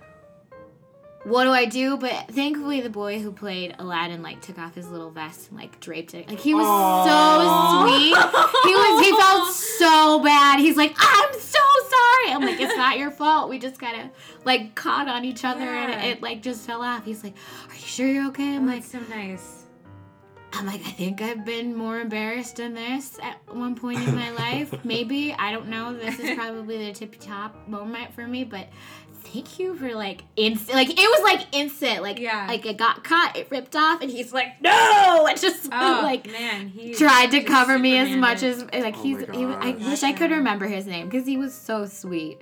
[1.29, 4.89] "What do I do?" But thankfully, the boy who played Aladdin like took off his
[4.89, 6.29] little vest and like draped it.
[6.29, 7.05] Like he was Aw.
[7.05, 8.17] so sweet.
[8.65, 10.61] He was he felt so bad.
[10.61, 13.49] He's like, "I'm so sorry." I'm like, "It's not your fault.
[13.49, 14.11] We just kind of
[14.45, 15.91] like caught on each other Yeah.
[15.91, 17.35] and it like just fell off." He's like,
[17.69, 19.55] "Are you sure you're okay?" I'm Oh, like, so nice.
[20.55, 24.31] I'm like, I think I've been more embarrassed than this at one point in my
[24.31, 24.73] life.
[24.85, 25.33] Maybe.
[25.39, 25.93] I don't know.
[25.93, 28.67] This is probably the tippy top moment for me, but
[29.33, 32.03] thank you for like instant like it was like instant.
[32.03, 32.47] Like Yeah.
[32.49, 36.27] like it got caught, it ripped off, and he's like, No and just Oh, like
[36.27, 39.71] man, he tried to cover me as much as like Oh he's he, was- I
[39.73, 42.41] wish I could remember his name because he was so sweet.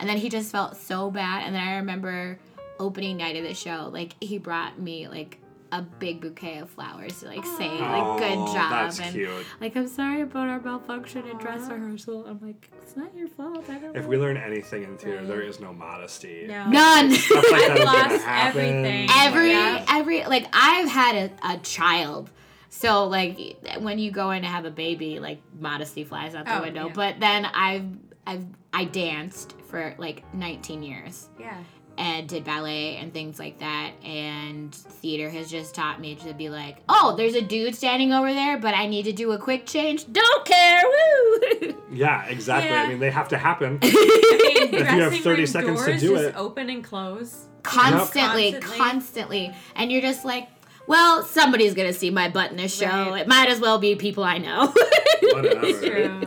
[0.00, 1.44] And then he just felt so bad.
[1.44, 2.38] And then I remember
[2.78, 5.38] opening night of the show, like he brought me like
[5.70, 9.30] a big bouquet of flowers to like say like good Oh, job That's and cute.
[9.60, 12.26] like I'm sorry about our malfunction in dress rehearsal.
[12.26, 13.68] I'm like it's not your fault.
[13.68, 14.08] I don't If know.
[14.08, 15.26] we learn anything in theater, Right.
[15.28, 16.46] there is no modesty.
[16.48, 16.66] No.
[16.68, 17.10] None.
[17.12, 19.08] Stuff like I've lost everything.
[19.14, 19.84] every Yeah.
[19.90, 22.30] every like I've had a, a child.
[22.70, 23.38] So like
[23.80, 26.86] when you go in to have a baby, like modesty flies out the Oh, window.
[26.86, 26.92] yeah.
[26.94, 27.86] But then I've
[28.26, 31.56] I've I danced for like 19 years Yeah.
[31.98, 33.90] And did ballet and things like that.
[34.04, 38.32] And theater has just taught me to be like, oh, there's a dude standing over
[38.32, 40.10] there, but I need to do a quick change.
[40.12, 41.74] Don't care, woo.
[41.92, 42.70] Yeah, exactly.
[42.70, 42.82] Yeah.
[42.82, 43.78] I mean, they have to happen.
[43.82, 46.36] I mean, you have 30 room seconds to doors do just it.
[46.36, 47.46] open and close.
[47.62, 48.78] constantly, Constantly.
[48.78, 50.48] constantly, and you're just like,
[50.86, 52.86] well, somebody's gonna see my butt in this show.
[52.86, 53.22] Right.
[53.22, 54.66] It might as well be people I know.
[55.22, 55.60] Whatever.
[55.66, 56.20] It's true.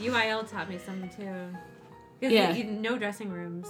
[0.00, 1.56] UIL taught me something too.
[2.20, 2.52] 'Cause Yeah.
[2.54, 3.66] you- no dressing rooms.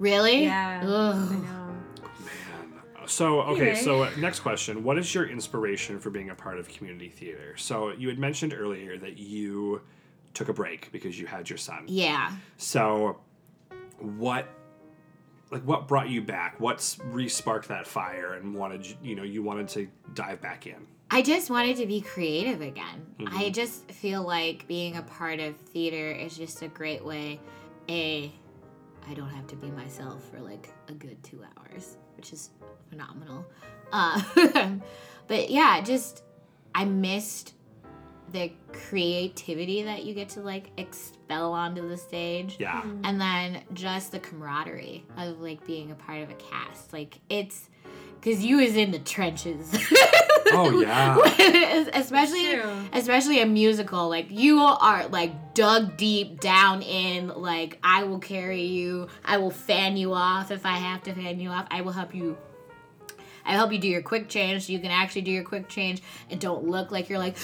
[0.00, 0.42] Really?
[0.44, 0.80] Yeah.
[0.82, 1.12] I know.
[1.12, 2.80] Man.
[3.06, 3.74] So, okay, Anyway.
[3.76, 4.82] so uh, next question.
[4.84, 7.56] What is your inspiration for being a part of community theater?
[7.56, 9.82] So, you had mentioned earlier that you
[10.34, 11.84] took a break because you had your son.
[11.86, 12.32] Yeah.
[12.56, 13.20] So,
[13.98, 14.48] what
[15.50, 16.60] like what brought you back?
[16.60, 20.86] What's re-sparked that fire and wanted you, you know, you wanted to dive back in?
[21.10, 23.04] I just wanted to be creative again.
[23.18, 23.32] Mhm.
[23.36, 27.40] I just feel like being a part of theater is just a great way.
[27.88, 28.32] A,
[29.10, 32.50] I don't have to be myself for like a good two hours, which is
[32.90, 33.44] phenomenal.
[33.92, 34.22] Uh,
[35.26, 36.22] but yeah, just
[36.76, 37.54] I missed
[38.30, 42.56] the creativity that you get to like expel onto the stage.
[42.60, 42.84] Yeah.
[43.02, 46.92] And then just the camaraderie of like being a part of a cast.
[46.92, 47.68] Like it's
[48.20, 49.76] because you is in the trenches.
[50.52, 51.88] Oh, yeah.
[51.94, 52.60] especially
[52.92, 54.08] especially a musical.
[54.08, 57.28] Like you are like dug deep down in.
[57.28, 59.08] Like I will carry you.
[59.24, 61.66] I will fan you off if I have to fan you off.
[61.70, 62.36] I will help you.
[63.42, 66.02] I help you do your quick change so you can actually do your quick change
[66.30, 67.36] and don't look like you're like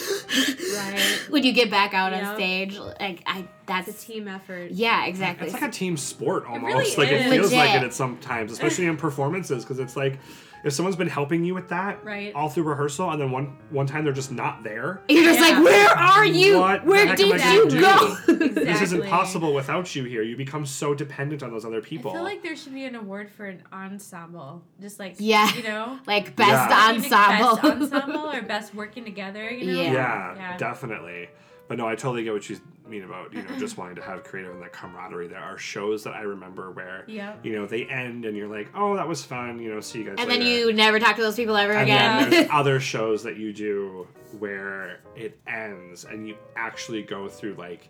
[0.77, 1.01] Right.
[1.31, 2.79] when you get back out on stage.
[2.79, 4.71] Like I that's It's a team effort.
[4.73, 5.47] yeah, exactly.
[5.47, 6.97] It's like a team sport almost.
[6.97, 7.33] really like it is.
[7.33, 7.83] feels like Legit.
[7.83, 10.19] it at some times, especially in performances, because it's like
[10.65, 12.35] if someone's been helping you with that Right.
[12.35, 15.03] all through rehearsal, and then one one time they're just not there.
[15.09, 15.49] You're just Yeah.
[15.57, 16.59] like, where are you?
[16.59, 18.17] What Where did I you go?
[18.27, 18.37] do?
[18.67, 19.01] This is Exactly.
[19.09, 20.23] impossible without you here.
[20.23, 22.11] You become so dependent on those other people.
[22.11, 24.63] I feel like there should be an award for an ensemble.
[24.81, 25.53] Just like Yeah.
[25.55, 25.99] you know?
[26.07, 26.89] like best Yeah.
[26.95, 27.57] Ensemble.
[27.57, 29.83] Best ensemble or best working together, you know?
[29.83, 29.93] Yeah.
[29.93, 30.57] yeah, Yeah.
[30.57, 31.29] definitely.
[31.69, 34.25] But no, I totally get what you mean about you know just wanting to have
[34.25, 35.29] creative and that camaraderie.
[35.29, 37.45] There are shows that I remember where Yep.
[37.45, 39.59] you know they end and you're like, oh, that was fun.
[39.61, 40.17] You know, see you guys.
[40.19, 42.21] and then you never talk to those people ever And again.
[42.23, 44.07] then there's other shows that you do
[44.39, 47.89] where it ends and you actually go through like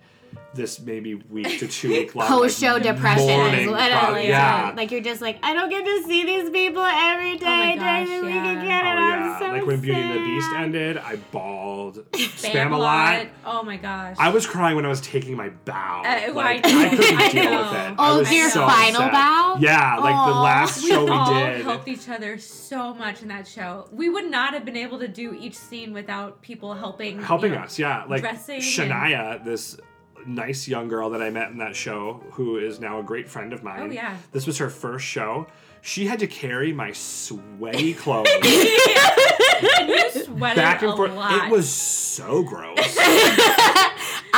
[0.54, 3.26] this maybe week to two week long Post show like, depression.
[3.26, 4.72] mourning is pro- yeah.
[4.74, 8.20] Like you're just like, I don't get to see these people every day gosh, during
[8.20, 8.86] the week again.
[8.86, 12.10] Oh and yeah, I'm so like when Beauty and the Beast ended, I bawled.
[12.12, 13.28] Spam, Spamalot.
[13.44, 14.16] Oh my gosh.
[14.18, 16.02] I was crying when I was taking my bow.
[16.06, 16.86] Uh, like, I.
[16.86, 17.62] I couldn't deal know.
[17.62, 17.94] with it.
[17.98, 19.12] Oh, I your so final sad.
[19.12, 19.56] bow?
[19.60, 20.42] Yeah, like the Aw.
[20.42, 21.62] last we show we all did.
[21.62, 23.88] helped each other so much in that show.
[23.92, 27.20] We would not have been able to do each scene without people helping.
[27.20, 29.78] helping you know, us yeah like dressing and- shania this
[30.26, 33.52] nice young girl that i met in that show who is now a great friend
[33.52, 34.16] of mine Oh, yeah.
[34.32, 35.46] this was her first show
[35.82, 41.46] she had to carry my sweaty clothes And you sweated back and a forth lot.
[41.46, 42.76] it was so gross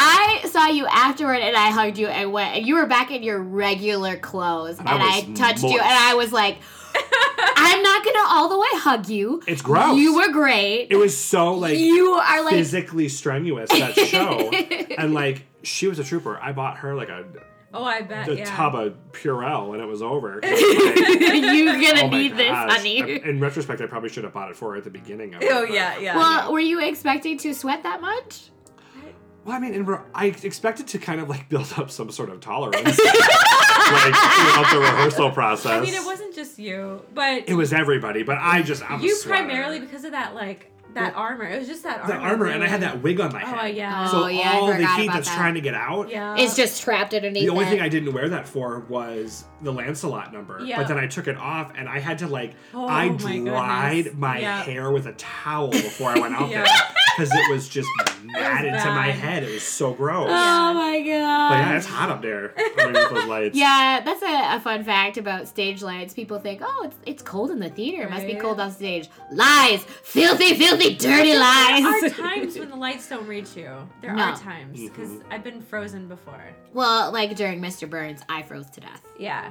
[0.01, 3.23] I saw you afterward and I hugged you and went and you were back in
[3.23, 6.59] your regular clothes and, I I, was touched you and I was like
[7.61, 9.43] I'm not gonna all the way hug you.
[9.47, 9.99] It's gross.
[9.99, 10.89] You were great.
[10.91, 14.51] it was so like you are like physically strenuous that show
[14.99, 17.25] and like she was a trooper i bought her like a,
[17.75, 18.29] Oh, I bet.
[18.29, 18.45] a yeah.
[18.57, 20.37] tub of purell when it was over.
[20.43, 22.71] like, you're gonna oh need this, gosh.
[22.79, 22.99] honey.
[23.25, 25.51] in retrospect i probably should have bought it for her at the beginning of it,
[25.53, 26.17] Oh but- yeah, yeah.
[26.17, 28.49] Well, were you expecting to sweat that much?
[29.45, 32.31] Well, I mean, in re- I expected to kind of like build up some sort
[32.31, 32.95] of tolerance, like
[34.15, 35.67] throughout the rehearsal process.
[35.73, 39.15] I mean, it wasn't just you, but It was everybody, but I just I'm you
[39.15, 39.45] sweater.
[39.45, 41.45] primarily because of that like that armor.
[41.45, 42.27] It was just that the armor.
[42.29, 43.59] armor, and I had that wig on my oh, head.
[43.61, 44.07] Oh yeah.
[44.09, 45.37] So Oh, yeah, I all the heat that's that.
[45.37, 46.09] trying to get out.
[46.11, 46.37] yeah.
[46.37, 47.43] It's just trapped underneath.
[47.45, 47.69] The only it.
[47.71, 50.61] thing I didn't wear that for was the Lancelot number.
[50.65, 50.79] Yeah.
[50.79, 54.05] But then I took it off and I had to like Oh, I my dried
[54.05, 54.15] goodness.
[54.21, 54.63] my Yeah.
[54.63, 56.65] hair with a towel before I went out Yeah.
[56.65, 56.75] there
[57.19, 57.89] because it was just
[58.25, 59.43] matted to my head.
[59.43, 60.29] It was so gross.
[60.31, 61.21] Oh my But yeah,
[61.71, 61.75] god.
[61.77, 63.57] it's hot up there underneath those lights.
[63.59, 66.15] Yeah, that's a, a fun fact about stage lights.
[66.15, 68.03] People think, oh, it's it's cold in the theater.
[68.05, 69.09] It must be cold on stage.
[69.33, 69.83] Lies!
[69.85, 71.83] Filthy, filthy, dirty lies.
[71.83, 73.71] There are times when the lights don't reach you.
[74.01, 74.23] There No.
[74.23, 75.33] are times because Mm-hmm.
[75.33, 76.43] I've been frozen before.
[76.73, 77.89] well, like during Mr.
[77.89, 79.03] Burns, I froze to death.
[79.19, 79.49] Yeah.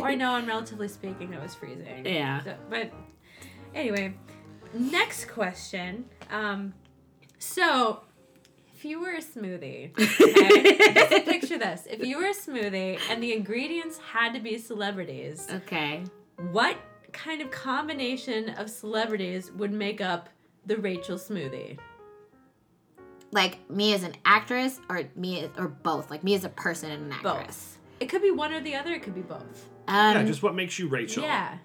[0.00, 2.04] or I know, and relatively speaking, it was freezing.
[2.06, 2.42] Yeah.
[2.42, 2.90] So- but
[3.74, 4.14] anyway,
[4.78, 6.04] next question.
[6.30, 6.74] Um,
[7.38, 8.02] so,
[8.74, 13.32] if you were a smoothie, okay, picture this: if you were a smoothie and the
[13.32, 16.04] ingredients had to be celebrities, Okay.
[16.52, 16.76] what
[17.12, 20.28] kind of combination of celebrities would make up
[20.66, 21.78] the Rachel smoothie?
[23.32, 26.10] Like me as an actress, or me as, or both.
[26.10, 27.34] Like me as a person and an actress.
[27.46, 27.78] Both.
[28.00, 28.92] It could be one or the other.
[28.92, 29.66] It could be both.
[29.88, 31.22] Um, Yeah, just what makes you Rachel.
[31.22, 31.58] Yeah.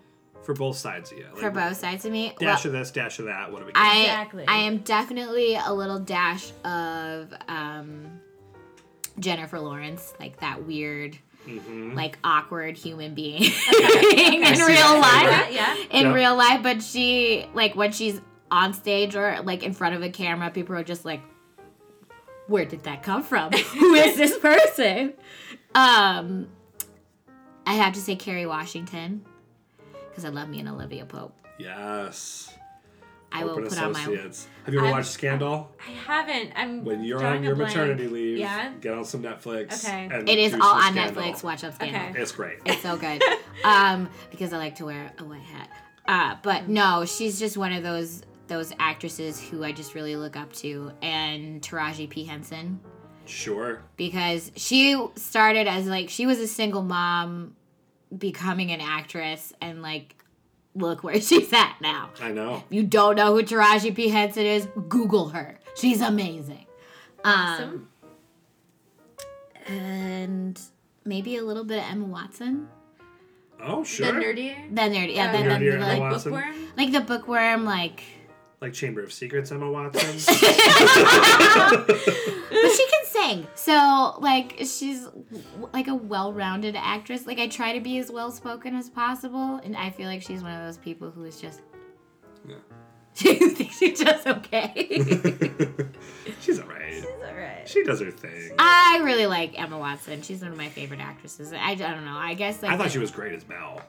[0.44, 1.26] For both sides of you.
[1.32, 2.34] Like, for both sides of me.
[2.40, 3.52] Dash well, of this, dash of that.
[3.52, 3.82] What do we got?
[3.84, 4.46] I Exactly.
[4.48, 8.20] I am definitely a little dash of um,
[9.20, 11.96] Jennifer Lawrence, like that weird, Mhm.
[11.96, 13.42] like awkward human being
[14.18, 15.54] in real that life.
[15.54, 15.76] Yeah.
[15.78, 16.00] Yeah.
[16.00, 16.14] In Yeah.
[16.14, 20.10] real life, but she like when she's on stage or like in front of a
[20.10, 21.22] camera, people are just like,
[22.48, 23.52] "Where did that come from?
[23.80, 25.14] Who is this person?"
[25.76, 26.48] Um,
[27.66, 29.24] I have to say Kerry Washington
[30.12, 31.34] because I love me and Olivia Pope.
[31.58, 32.54] Yes.
[33.34, 34.48] I will Open put on my Associates.
[34.66, 35.72] Have you ever I'm- watched Scandal?
[35.88, 36.52] I haven't.
[36.54, 37.70] I'm When you're on your blank.
[37.76, 38.74] maternity leave, Yeah.
[38.82, 39.86] get on some Netflix.
[39.86, 40.10] Okay.
[40.12, 41.24] and It is all on Scandal.
[41.24, 41.42] Netflix.
[41.44, 42.10] Watch up Scandal.
[42.10, 42.22] Okay.
[42.22, 42.58] It's great.
[42.66, 43.24] It's so good.
[43.64, 45.70] um, because I like to wear a white hat.
[46.08, 50.36] Uh, but no, she's just one of those those actresses who I just really look
[50.36, 52.82] up to, and Taraji P Henson
[53.26, 53.82] Sure.
[53.96, 57.56] because she started as like she was a single mom,
[58.18, 60.16] becoming an actress, and like
[60.76, 62.10] look where she's at now.
[62.22, 62.64] I know.
[62.70, 65.60] If you don't know who Taraji P Henson is, Google her.
[65.76, 66.66] She's amazing.
[67.24, 67.88] Um, Awesome.
[69.68, 70.60] and
[71.06, 72.68] maybe a little bit of Emma Watson.
[73.64, 74.14] Oh, The sure.
[74.14, 74.56] nerdy.
[74.74, 76.32] Then there, yeah, uh, then, then Nerdier Emma like, Watson.
[76.32, 76.56] bookworm.
[76.78, 78.02] like the bookworm, like.
[78.60, 80.02] Like Chamber of Secrets, Emma Watson.
[80.28, 83.48] but she can sing.
[83.56, 85.08] So, like, she's
[85.74, 87.26] like a well-rounded actress.
[87.26, 90.54] Like, I try to be as well-spoken as possible, and I feel like she's one
[90.54, 91.62] of those people who is just.
[92.48, 92.56] Yeah.
[93.14, 94.88] She thinks she's just okay.
[96.40, 96.94] She's alright.
[96.94, 97.68] It's all right.
[97.68, 98.54] She does her thing.
[98.58, 100.22] I really like Emma Watson.
[100.22, 101.52] She's one of my favorite actresses.
[101.52, 102.16] I, I don't know.
[102.16, 103.82] I guess like I thought she was great as Belle.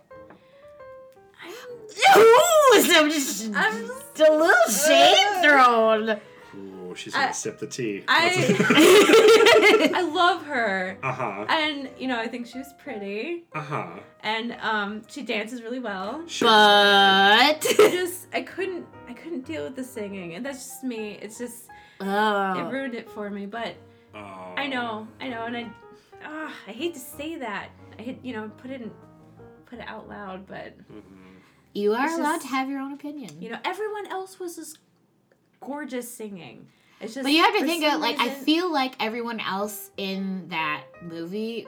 [2.17, 6.21] Ooh, so just, I'm just a little shade thrown.
[6.93, 8.05] Ooh, she's gonna I- sip the tea.
[8.09, 10.99] I I love her.
[11.03, 11.47] uh huh.
[11.49, 13.87] And you know, I think she was pretty, Uh huh.
[14.21, 16.23] and um, she dances really well.
[16.27, 16.49] Sure.
[16.49, 21.19] But I just I couldn't I couldn't deal with the singing, and that's just me.
[21.21, 21.65] It's just
[22.01, 23.47] it oh, ruined it for me.
[23.47, 23.75] But
[24.15, 24.55] oh.
[24.57, 25.71] I know, I know, and I
[26.25, 27.69] ah, I hate to say that.
[27.99, 28.91] I hate you know put it in,
[29.67, 31.03] put it out loud, but Mhm.
[31.75, 33.41] you are allowed just- to have your own opinion.
[33.41, 34.79] you know everyone else was just
[35.61, 36.67] gorgeous singing.
[37.03, 40.47] It's just But you have to think of like I feel like everyone else in
[40.49, 41.67] that movie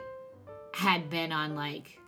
[0.73, 1.99] had been on like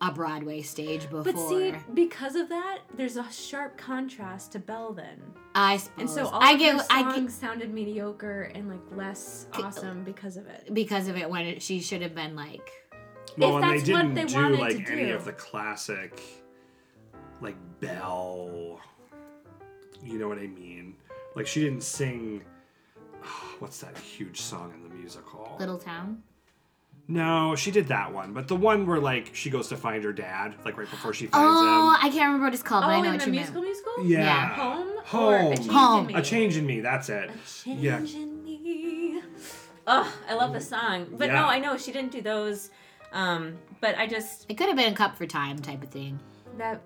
[0.00, 1.22] a Broadway stage before.
[1.22, 5.20] But see, because of that, there's a sharp contrast to Belle then.
[5.54, 5.98] I suppose.
[6.00, 9.62] And so all I of get her I songs sounded mediocre and like less uh,
[9.62, 10.72] awesome because of it.
[10.74, 12.68] because of it when it, she should have been like
[13.38, 15.14] Well, If and they that's what didn't they do like to any do.
[15.14, 16.20] of the classic,
[17.40, 18.80] like Belle.
[20.02, 20.96] You know what I mean?
[21.36, 22.42] Like she didn't sing.
[23.58, 25.56] What's that huge song in the musical?
[25.58, 26.22] Little Town.
[27.08, 30.12] No, she did that one, but the one where like she goes to find her
[30.12, 31.66] dad, like right before she finds him.
[31.68, 31.96] Oh, him.
[32.00, 33.60] I can't remember what it's called, but I oh, know in what the you musical
[33.62, 33.72] meant.
[33.74, 34.04] musical?
[34.06, 34.18] Yeah.
[34.20, 34.48] Yeah.
[34.54, 34.88] Home?
[35.04, 35.48] Home.
[35.48, 36.00] Or a change Home.
[36.00, 36.14] in me?
[36.14, 36.80] A change in me.
[36.80, 37.30] That's it.
[37.30, 37.98] A change Yeah.
[37.98, 39.22] in me.
[39.86, 41.08] Oh, I love the song.
[41.18, 41.40] But Yeah.
[41.40, 42.70] no, I know she didn't do those.
[43.12, 46.20] Um, but I just It could have been a cup for time type of thing.
[46.56, 46.80] that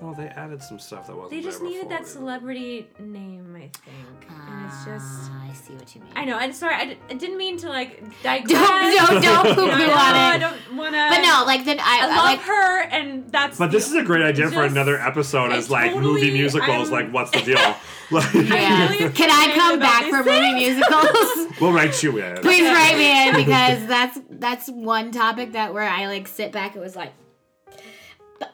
[0.00, 1.30] Well, they added some stuff that wasn't.
[1.30, 2.12] they just there needed that before.
[2.14, 4.30] celebrity name, I think.
[4.48, 6.10] and it's just Ah, I see what you mean.
[6.16, 6.36] I know.
[6.36, 6.74] I'm sorry.
[6.74, 8.50] I, didn't mean to like digress.
[8.50, 11.06] Don't- don't- don't poo-poo I know, on I don't wanna.
[11.08, 13.58] But no, like then I, I love like her, and that's.
[13.58, 15.52] But this is a great idea for another episode.
[15.52, 16.90] I Is like totally- movie musicals.
[16.90, 17.58] I'm- like, what's the deal?
[18.10, 18.90] Like, yeah.
[18.90, 21.58] really Can I come back these for movie musicals?
[21.62, 22.36] we'll write you in.
[22.42, 26.76] Please write me in because that's that's one topic that where I like sit back.
[26.76, 27.12] It was like,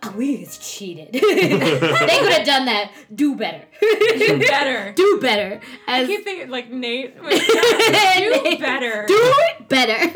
[0.02, 1.12] "Oh, we just cheated.
[1.12, 2.92] they could have done that.
[3.14, 3.64] Do better.
[3.80, 4.92] do better.
[4.96, 5.60] Do better.
[5.86, 7.14] I As, keep thinking like Nate.
[7.22, 9.04] was- do better.
[9.06, 10.12] Do it better.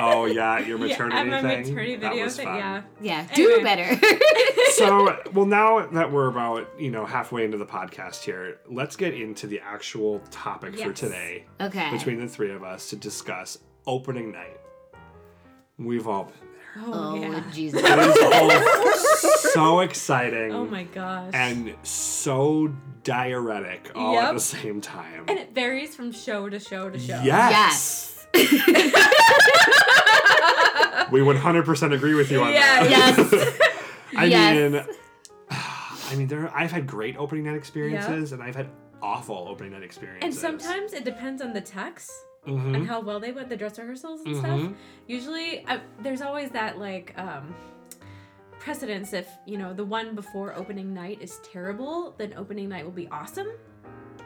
[0.00, 1.60] Oh yeah, your Yeah, maternity at my thing.
[1.70, 2.46] maternity that video was thing.
[2.46, 2.56] fun.
[2.56, 2.82] Yeah.
[3.00, 3.26] yeah.
[3.34, 4.00] Do better.
[4.72, 9.14] So, well, now that we're about you know halfway into the podcast here, let's get
[9.14, 11.90] into the actual topic for today okay.
[11.90, 14.58] between the three of us to discuss opening night.
[15.78, 16.53] We've all been there.
[16.76, 17.42] Oh, Oh yeah.
[17.52, 17.80] Jesus.
[17.84, 20.52] It is all so exciting.
[20.52, 21.30] Oh my gosh.
[21.34, 22.72] and so
[23.04, 24.34] diuretic all at Yep.
[24.34, 25.24] the same time.
[25.28, 27.20] And it varies from show to show to show.
[27.22, 28.26] Yes.
[31.12, 32.90] We 100% agree with you on Yes.
[33.30, 33.30] that.
[33.30, 33.58] Yes.
[34.16, 34.72] I Yes.
[34.72, 34.82] mean,
[35.50, 36.50] I mean, there.
[36.56, 38.68] I've had great opening night experiences, and I've had
[39.02, 40.24] awful opening night experiences.
[40.24, 42.10] And sometimes it depends on the text
[42.46, 42.74] Mhm.
[42.76, 44.40] and how well they went, the dress rehearsals and Mhm.
[44.40, 44.72] stuff.
[45.06, 47.54] Usually, I, there's always that like um,
[48.58, 49.12] precedence.
[49.12, 53.08] If you know the one before opening night is terrible, then opening night will be
[53.08, 53.48] awesome.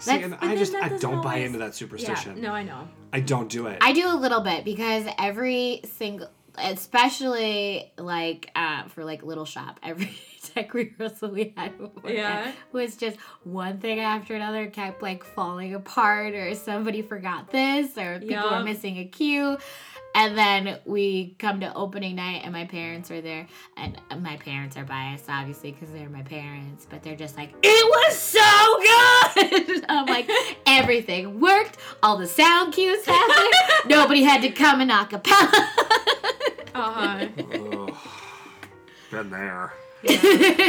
[0.01, 2.37] See, That's- and I just I doesn't don't buy into that superstition.
[2.37, 2.43] Yeah.
[2.49, 2.89] No, I know.
[3.13, 3.79] I don't do it.
[3.81, 9.81] I do a little bit because every single, especially like uh, for like Little Shop,
[9.83, 10.07] every
[10.49, 12.53] tech rehearsal we had before Yeah.
[12.73, 18.19] was just one thing after another kept like falling apart, or somebody forgot this, or
[18.21, 19.57] people were missing a cue.
[20.15, 23.47] And then we come to opening night, and my parents are there.
[23.77, 26.87] And my parents are biased, obviously, because they're my parents.
[26.89, 29.85] But they're just like, it was so good.
[29.89, 30.29] I'm like,
[30.67, 31.77] everything worked.
[32.03, 33.53] All the sound cues happened.
[33.87, 35.53] Nobody had to come and acapella.
[36.75, 37.27] Uh-huh.
[39.11, 39.73] Been there.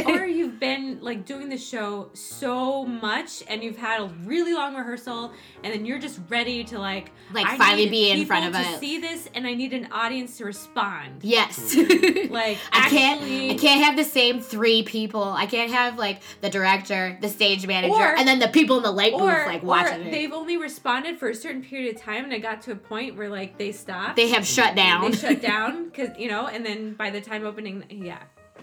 [0.07, 4.75] Or you've been like doing the show so much and you've had a really long
[4.75, 5.31] rehearsal
[5.63, 8.59] and then you're just ready to like Like, I finally need be in front people
[8.61, 11.23] of to a- see this and I need an audience to respond.
[11.23, 11.75] yes.
[12.29, 13.21] Like I can't.
[13.21, 15.23] actually, I can't have the same three people.
[15.23, 18.83] I can't have like the director, the stage manager, Or- and then the people in
[18.83, 20.11] the light booth or, like or watching it.
[20.11, 23.15] they've only responded for a certain period of time and I got to a point
[23.15, 24.15] where like they stopped.
[24.15, 25.11] They have shut down.
[25.11, 28.19] They shut down because you know, and then by the time opening, yeah,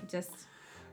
[0.08, 0.30] just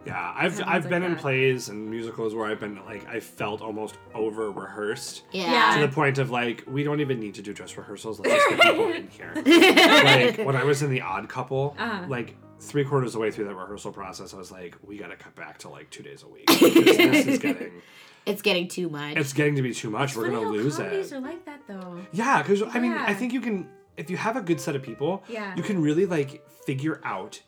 [0.06, 3.20] Yeah, I've Happens I've like been in plays and musicals where I've been like I
[3.22, 5.76] felt almost over rehearsed Yeah.
[5.76, 8.20] to the point of like we don't even need to do dress rehearsals.
[8.20, 9.34] Let's just get people in here.
[9.36, 12.06] like when I was in the Odd Couple, Uh-huh.
[12.10, 15.08] like three quarters of the way through that rehearsal process, I was like, we got
[15.08, 16.45] to cut back to like two days a week.
[16.49, 17.72] This is getting
[18.26, 19.18] It's getting too much.
[19.18, 20.16] it's getting to be too much.
[20.16, 21.16] We're Funny gonna how lose comedies it.
[21.16, 21.97] are like that though.
[22.14, 24.82] Yeah, because I mean, I think you can if you have a good set of
[24.84, 25.56] people, Yeah.
[25.56, 27.41] you can really like figure out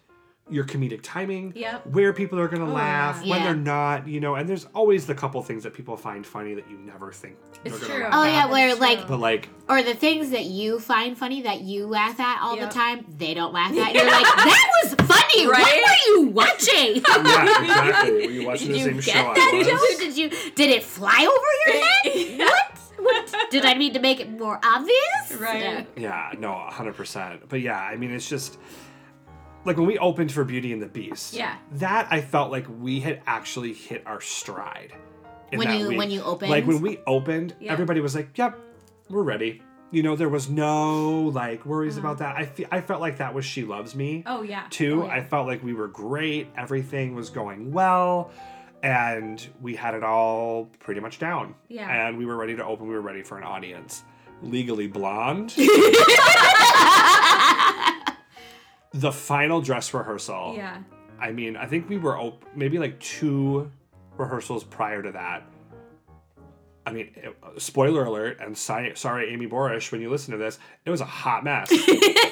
[0.47, 1.87] your comedic timing, Yep.
[1.87, 3.31] where people are gonna Oh, laugh, yeah.
[3.31, 3.45] when Yeah.
[3.47, 6.69] they're not, you know, and there's always the couple things that people find funny that
[6.69, 7.87] you never think It's true.
[7.87, 9.07] gonna Oh, laugh yeah, where, It's like- true.
[9.07, 12.69] But like, or the things that you find funny that you laugh at all Yep.
[12.69, 13.75] the time, they don't laugh at.
[13.95, 15.47] You're like, that was funny.
[15.47, 15.83] What Right?
[15.83, 16.95] were you watching?
[17.25, 18.11] yeah, exactly.
[18.11, 19.67] Were you watching Did the you same get show that I was?
[19.67, 19.99] joke?
[19.99, 20.29] Did you?
[20.53, 22.39] Did it fly over your head?
[22.39, 22.79] what?
[22.99, 23.35] What?
[23.51, 25.39] Did I need to make it more obvious?
[25.39, 25.87] Right.
[25.97, 27.41] Yeah, no, hundred percent.
[27.49, 28.57] But yeah, I mean, it's just
[29.65, 31.33] like when we opened for Beauty and the Beast.
[31.33, 31.55] Yeah.
[31.73, 34.93] that I felt like we had actually hit our stride.
[35.51, 35.97] in When that you- week.
[35.97, 36.51] when you opened?
[36.51, 37.71] like when we opened, Yeah.
[37.71, 38.57] everybody was like, "Yep,
[39.09, 39.61] we're ready."
[39.91, 42.35] You know, there was no like worries about that.
[42.35, 44.39] I fe- I felt like that was She Loves Me Uh-huh.
[44.39, 44.63] Oh yeah.
[44.71, 45.03] too.
[45.03, 45.13] Oh, yeah.
[45.13, 46.47] I felt like we were great.
[46.57, 48.31] Everything was going well.
[48.83, 51.55] And we had it all pretty much down.
[51.69, 52.07] Yeah.
[52.07, 52.87] And we were ready to open.
[52.87, 54.03] We were ready for an audience.
[54.41, 55.53] Legally Blonde.
[58.95, 60.53] the final dress rehearsal.
[60.55, 60.77] Yeah.
[61.19, 63.71] I mean, I think we were op- maybe like two
[64.17, 65.43] rehearsals prior to that.
[66.87, 70.59] I mean, it, spoiler alert, and si- sorry, Amy Borish, when you listen to this,
[70.85, 71.71] it was a hot mess.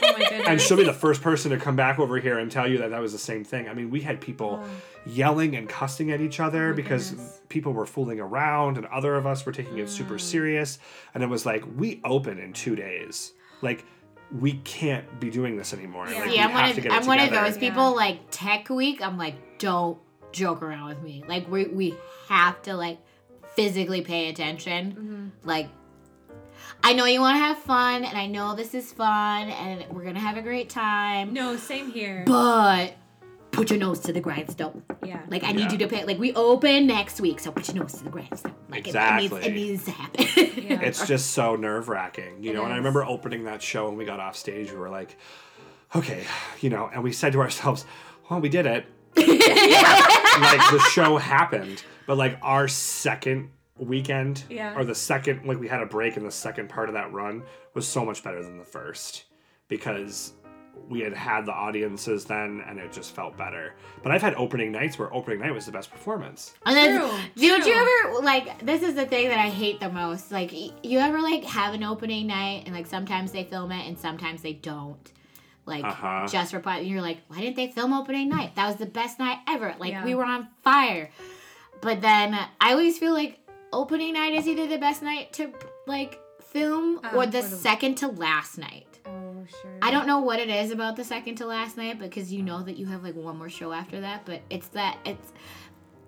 [0.05, 0.47] Oh my goodness.
[0.47, 2.91] and she'll be the first person to come back over here and tell you that
[2.91, 3.68] that was the same thing.
[3.68, 4.64] I mean, we had people
[5.07, 7.41] yelling and cussing at each other Oh because goodness.
[7.49, 9.89] people were fooling around, and other of us were taking it Mm.
[9.89, 10.78] super serious.
[11.16, 13.32] And it was like, we open in two days.
[13.64, 13.86] Like,
[14.39, 16.07] we can't be doing this anymore.
[16.09, 16.19] Yeah.
[16.19, 18.19] Like, See, we I'm have one to of get I'm one of those people like
[18.31, 19.01] tech week.
[19.01, 19.97] I'm like, don't
[20.31, 21.23] joke around with me.
[21.27, 21.95] Like we we
[22.27, 22.99] have to like
[23.55, 24.91] physically pay attention.
[24.91, 25.47] Mm-hmm.
[25.47, 25.69] Like
[26.84, 30.03] I know you want to have fun, and I know this is fun, and we're
[30.03, 31.34] gonna have a great time.
[31.34, 32.23] No, same here.
[32.25, 32.95] But
[33.54, 34.84] put your nose to the grindstone.
[35.06, 35.22] yeah.
[35.30, 35.72] Like I need Yeah.
[35.74, 36.04] you to pay.
[36.04, 38.54] Like we open next week, so put your nose to the grindstone.
[38.70, 39.49] Like it- it, needs, Exactly.
[39.49, 40.26] it needs to happen.
[40.64, 40.80] Yeah.
[40.82, 42.64] it's just so nerve wracking, you It know.
[42.64, 45.18] And I remember opening that show when we got off stage, we were like,
[45.95, 46.24] okay,
[46.62, 47.86] you know, and we said to ourselves,
[48.30, 48.86] well, we did it.
[49.16, 49.28] like
[50.72, 54.74] the show happened, but like our second weekend, Yeah.
[54.76, 57.43] or the second, like we had a break in the second part of that run
[57.74, 59.26] was so much better than the first
[59.68, 60.34] because
[60.89, 63.74] we had had the audiences then and it just felt better.
[64.01, 66.53] But I've had opening nights where opening night was the best performance.
[66.65, 67.09] And then, True,
[67.47, 68.65] don't you ever like?
[68.65, 70.32] This is the thing that I hate the most.
[70.32, 70.51] Like,
[70.86, 74.41] you ever like have an opening night and like sometimes they film it and sometimes
[74.41, 75.11] they don't.
[75.65, 76.28] Like Uh-huh.
[76.30, 78.55] just reply and you're like, why didn't they film opening night?
[78.55, 79.74] That was the best night ever.
[79.80, 80.03] Like Yeah.
[80.03, 81.09] we were on fire.
[81.82, 83.39] But then I always feel like
[83.71, 85.53] opening night is either the best night to
[85.88, 88.92] like film Um, or the or the- second to last night.
[89.43, 89.71] Oh sure.
[89.81, 92.61] I don't know what it is about the second to last night because you know
[92.63, 95.33] that you have like one more show after that, but it's that it's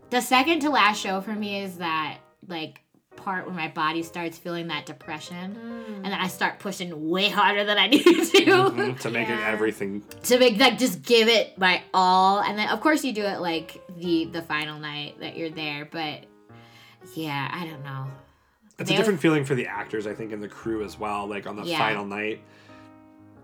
[0.10, 2.82] the second to last show for me is that like
[3.16, 5.96] part where my body starts feeling that depression Mm.
[5.96, 9.40] and then I start pushing way harder than I need to Mhm, to make it
[9.40, 13.24] everything to make like just give it my all and then of course you do
[13.24, 16.26] it like the the final night that you're there, but
[17.16, 18.08] yeah, I don't know.
[18.78, 21.26] It's They- a different feeling for the actors, I think, and the crew as well.
[21.28, 21.78] Like on the Yeah.
[21.80, 22.42] final night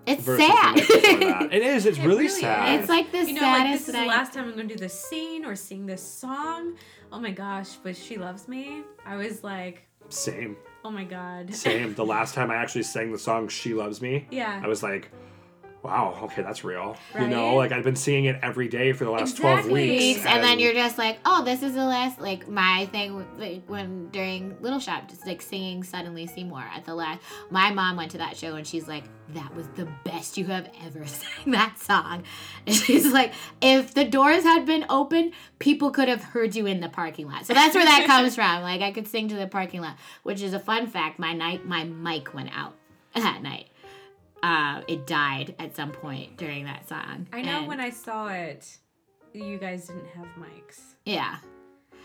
[0.05, 0.75] It's sad.
[0.77, 1.53] the night.
[1.53, 1.85] It is.
[1.85, 2.79] It's It really, really sad.
[2.79, 4.75] it's like the You know, like saddest this is the last time I'm gonna do
[4.75, 6.75] this scene or sing this song.
[7.11, 8.83] Oh my gosh, but she loves me.
[9.05, 11.53] I was like, same, oh my god.
[11.53, 11.93] same.
[11.93, 14.59] the last time I actually sang the song "She Loves Me," Yeah.
[14.63, 15.11] I was like,
[15.83, 19.11] "Wow, okay, that's real." You know, like I've been seeing it every day for the
[19.11, 19.89] last twelve Exactly.
[19.89, 22.19] weeks, weeks, and then you're just like, oh, this is the last.
[22.19, 26.95] Like my thing, like, when during Little Shop, just like singing "Suddenly Seymour" at the
[26.95, 27.21] last.
[27.49, 29.03] My mom went to that show and she's like,
[29.33, 32.23] that was the best you have ever sang that song.
[32.65, 36.79] And she's like, if the doors had been open, people could have heard you in
[36.79, 37.45] the parking lot.
[37.45, 38.61] So that's where that comes from.
[38.61, 41.17] Like I could sing to the parking lot, which is a fun fact.
[41.19, 42.75] My night, my mic went out
[43.15, 43.67] that night.
[44.43, 47.27] Uh, it died at some point during that song.
[47.31, 48.77] I know And- when I saw it,
[49.33, 50.79] you guys didn't have mics.
[51.05, 51.37] Yeah.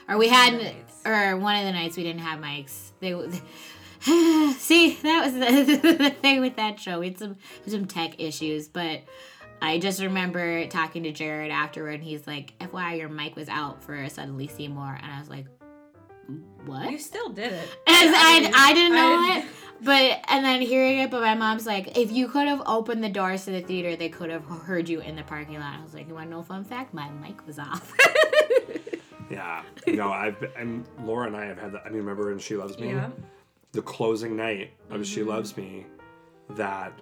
[0.09, 0.75] Or we had,
[1.05, 2.91] or one of the nights we didn't have mics.
[3.01, 3.11] They,
[4.59, 5.33] see, that was
[5.81, 7.01] the, the thing with that show.
[7.01, 9.01] We had some some tech issues, but
[9.61, 13.83] I just remember talking to Jared afterward, and he's like, "FYI, your mic was out
[13.83, 15.47] for Suddenly Seymour," and I was like,
[16.65, 17.69] "What?" You still did it.
[17.87, 19.45] And I, mean, I didn't know I- it.
[19.83, 23.11] But and then hearing it, but my mom's like, if you could have opened the
[23.11, 25.79] doors to the theater, they could have heard you in the parking lot.
[25.79, 26.95] I was like, you want to know a fun fact?
[26.95, 27.93] My mic was off.
[29.29, 29.63] Yeah.
[29.89, 31.83] No, I've been, and Laura and I have had that.
[31.85, 32.91] I mean, remember in She Loves Me?
[32.91, 33.11] Yeah.
[33.73, 35.29] The closing night of She Mm-hmm.
[35.29, 35.85] Loves Me,
[36.51, 36.93] that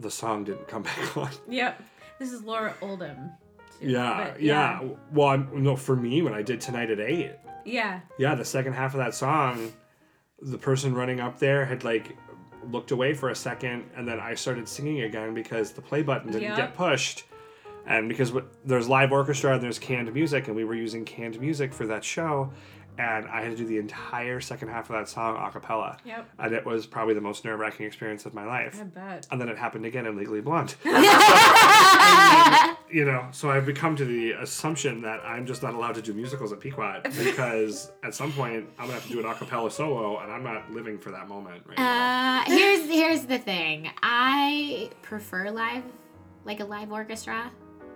[0.00, 1.30] the song didn't come back on.
[1.48, 1.80] Yep.
[2.18, 3.30] This is Laura Oldham.
[3.80, 4.82] too, Yeah, but yeah.
[5.12, 7.30] Well, I'm, no, for me, when I did Tonight at 8,
[7.68, 8.00] Yeah.
[8.18, 9.72] yeah, the second half of that song,
[10.40, 12.16] the person running up there had like
[12.70, 16.30] looked away for a second, and then I started singing again because the play button
[16.32, 16.56] didn't Yep.
[16.56, 17.24] get pushed.
[17.86, 21.40] And because what, there's live orchestra and there's canned music, and we were using canned
[21.40, 22.52] music for that show,
[22.98, 25.96] and I had to do the entire second half of that song a cappella.
[26.04, 26.28] Yep.
[26.38, 28.78] And it was probably the most nerve wracking experience of my life.
[28.80, 29.26] I bet.
[29.30, 30.74] And then it happened again in Legally Blonde.
[32.90, 36.12] you know, so I've become to the assumption that I'm just not allowed to do
[36.14, 39.70] musicals at Pequot because at some point I'm gonna have to do an a cappella
[39.70, 42.40] solo, and I'm not living for that moment right now.
[42.40, 43.90] Uh, here's here's the thing.
[44.02, 45.84] I prefer live,
[46.44, 47.50] like a live orchestra,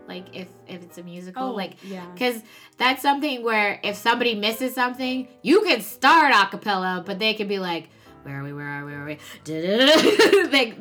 [0.09, 2.07] like if if it's a musical, Oh, like yeah.
[2.12, 2.43] because
[2.76, 7.49] that's something where if somebody misses something, you can start a cappella, but they can
[7.49, 7.88] be like,
[8.24, 8.53] "Where are we?
[8.53, 8.93] Where are we?
[8.93, 10.76] Where are we?" Like.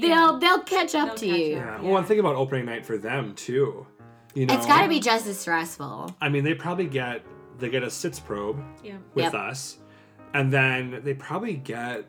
[0.00, 1.56] They'll they'll catch up They'll to catch you.
[1.58, 1.82] up.
[1.82, 1.88] Yeah.
[1.88, 3.86] Well, and think about opening night for them too.
[4.34, 6.14] You know, It's got to be just as stressful.
[6.20, 7.22] I mean, they probably get
[7.58, 8.96] they get a sitzprobe Yeah.
[9.14, 9.34] with Yep.
[9.34, 9.78] us,
[10.34, 12.06] and then they probably get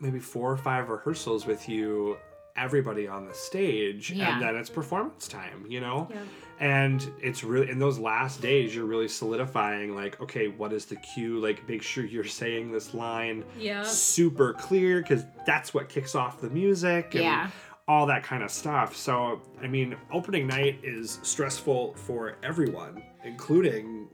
[0.00, 2.16] maybe four or five rehearsals with you,
[2.56, 4.32] everybody on the stage, Yeah.
[4.34, 5.64] and then it's performance time.
[5.68, 6.18] You know, Yeah.
[6.60, 10.96] and it's really in those last days you're really solidifying like, okay, what is the
[10.96, 11.38] cue?
[11.38, 13.82] Like, make sure you're saying this line Yeah.
[13.82, 17.14] super clear because that's what kicks off the music.
[17.14, 17.50] And, Yeah.
[17.88, 18.94] all that kind of stuff.
[18.94, 24.08] So, I mean, opening night is stressful for everyone, including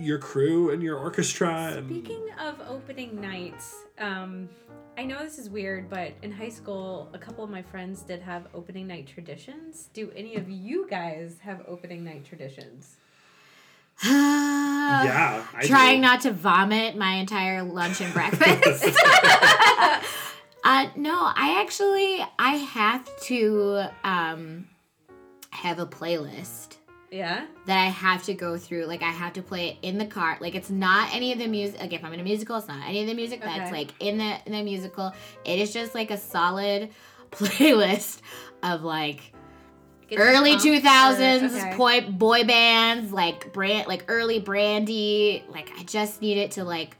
[0.00, 1.74] your crew and your orchestra.
[1.76, 4.48] And Speaking of opening nights, um,
[5.02, 8.22] I know this is weird, but in high school, a couple of my friends did
[8.22, 9.88] have opening night traditions.
[9.92, 12.94] Do any of you guys have opening night traditions?
[14.04, 16.02] yeah, I trying do.
[16.02, 18.84] not to vomit my entire lunch and breakfast.
[20.62, 24.68] uh, no, I actually I have to um,
[25.50, 26.76] have a playlist
[27.12, 27.46] Yeah.
[27.66, 28.86] that I have to go through.
[28.86, 30.38] Like I have to play it in the car.
[30.40, 31.78] Like it's not any of the music.
[31.80, 33.78] Like if I'm in a musical, it's not any of the music that's Okay.
[33.80, 35.12] like in the in the musical.
[35.44, 36.88] It is just like a solid
[37.30, 38.20] playlist
[38.62, 39.32] of like
[40.08, 41.76] Get early two thousands okay.
[41.76, 46.98] boy boy bands like brand like early brandy like i just need it to like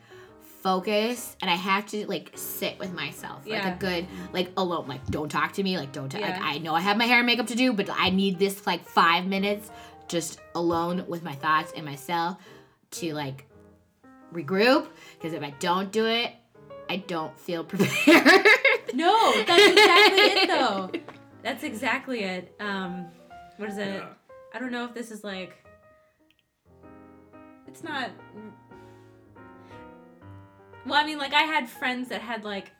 [0.62, 3.74] focus and i have to like sit with myself like Yeah.
[3.74, 6.40] a good like alone like don't talk to me like don't talk like Yeah.
[6.42, 8.86] i know i have my hair and makeup to do but i need this like
[8.86, 9.70] five minutes
[10.08, 12.36] just alone with my thoughts and myself
[12.90, 13.46] to like
[14.32, 16.32] regroup because if i don't do it
[16.88, 18.46] i don't feel prepared
[18.94, 20.90] No, that's exactly it though.
[21.42, 22.54] That's exactly it.
[22.60, 23.06] Um,
[23.56, 23.86] what is it?
[23.86, 24.08] Yeah.
[24.54, 25.64] I don't know if this is like.
[27.66, 28.10] It's not.
[30.84, 32.70] Well, I mean, like I had friends that had like,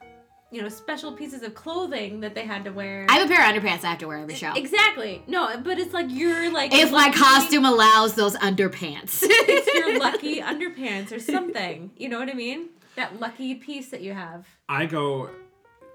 [0.52, 3.06] you know, special pieces of clothing that they had to wear.
[3.08, 5.22] i have a pair of underpants i have to wear every show Exactly.
[5.26, 6.72] No, but it's like you're like.
[6.74, 11.90] if my costume allows those underpants It's your lucky underpants or something.
[11.96, 12.68] You know what I mean?
[12.96, 14.46] That lucky piece that you have.
[14.68, 15.30] I go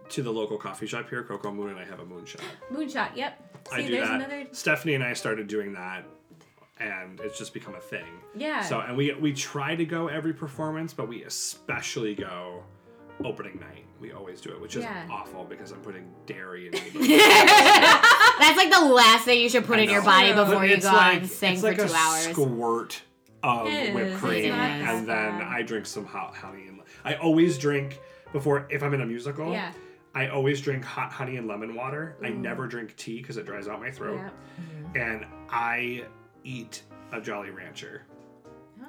[0.09, 2.41] to the local coffee shop here, Cocoa Moon, and I have a moonshot.
[2.71, 3.15] Moonshot.
[3.15, 3.59] Yep.
[3.69, 4.15] See, I do there's that.
[4.15, 4.47] another.
[4.51, 6.05] Stephanie and I started doing that,
[6.79, 8.05] and it's just become a thing.
[8.35, 8.61] Yeah.
[8.61, 12.63] So, and we we try to go every performance, but we especially go
[13.24, 13.86] opening night.
[13.99, 15.07] We always do it, which is Yeah.
[15.09, 16.93] awful because I'm putting dairy in it.
[18.39, 20.05] That's like the last thing you should put I in your know.
[20.07, 22.24] body But before you go like- out and sing it's for like two a hours.
[22.32, 23.01] Squirt
[23.43, 24.20] of It whipped is.
[24.20, 25.41] cream, It's not and then bad.
[25.47, 26.68] I drink some hot honey.
[26.68, 27.99] And I always drink
[28.32, 29.51] before if I'm in a musical.
[29.51, 29.72] Yeah.
[30.15, 32.18] I always drink hot honey and lemon water.
[32.24, 32.38] I mm.
[32.39, 34.20] never drink tea because it dries out my throat.
[34.95, 35.01] Yeah.
[35.01, 36.05] And I
[36.43, 38.03] eat a Jolly Rancher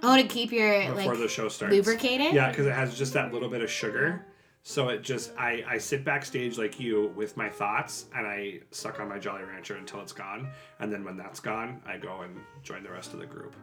[0.02, 1.74] Oh, to keep your before like the show starts.
[1.74, 2.32] lubricated.
[2.34, 4.24] Yeah, because it has just that little bit of sugar.
[4.62, 9.00] So it just I I sit backstage like you with my thoughts and I suck
[9.00, 10.48] on my Jolly Rancher until it's gone,
[10.80, 13.54] and then when that's gone, I go and join the rest of the group.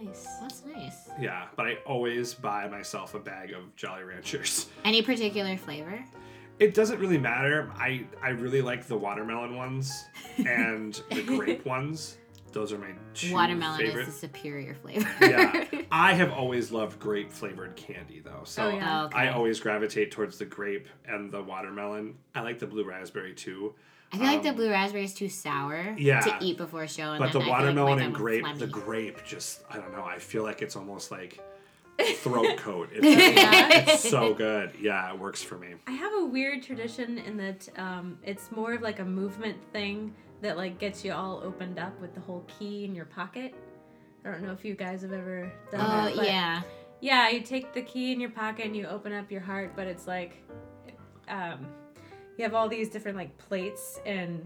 [0.00, 0.26] Nice.
[0.40, 1.08] That's nice.
[1.20, 4.66] Yeah, but I always buy myself a bag of Jolly Ranchers.
[4.84, 6.04] Any particular flavor?
[6.58, 7.70] It doesn't really matter.
[7.76, 10.04] I I really like the watermelon ones
[10.46, 12.18] and the grape ones.
[12.52, 14.08] Those are my two Watermelon favorite.
[14.08, 15.08] is the superior flavor.
[15.20, 18.42] yeah, I have always loved grape flavored candy though.
[18.44, 19.04] So Oh, yeah.
[19.04, 19.18] Okay.
[19.18, 22.14] I always gravitate towards the grape and the watermelon.
[22.34, 23.74] I like the blue raspberry too.
[24.12, 26.20] I feel like the Um, blue raspberry is too sour Yeah.
[26.20, 27.10] to eat before a show.
[27.12, 29.76] And But the then I feel like watermelon and grape, will the grape just I
[29.76, 30.04] don't know.
[30.04, 31.38] I feel like it's almost like
[32.16, 32.88] throat coat.
[32.92, 33.04] It's,
[33.36, 33.68] Yeah.
[33.92, 34.72] it's so good.
[34.80, 35.74] Yeah, it works for me.
[35.86, 40.14] I have a weird tradition in that um, it's more of like a movement thing
[40.40, 43.54] that like gets you all opened up with the whole key in your pocket.
[44.24, 46.16] I don't know if you guys have ever done Oh that.
[46.16, 46.62] but yeah.
[47.00, 49.86] Yeah, you take the key in your pocket and you open up your heart, but
[49.86, 50.36] it's like,
[51.28, 51.66] um,
[52.36, 54.44] you have all these different like plates and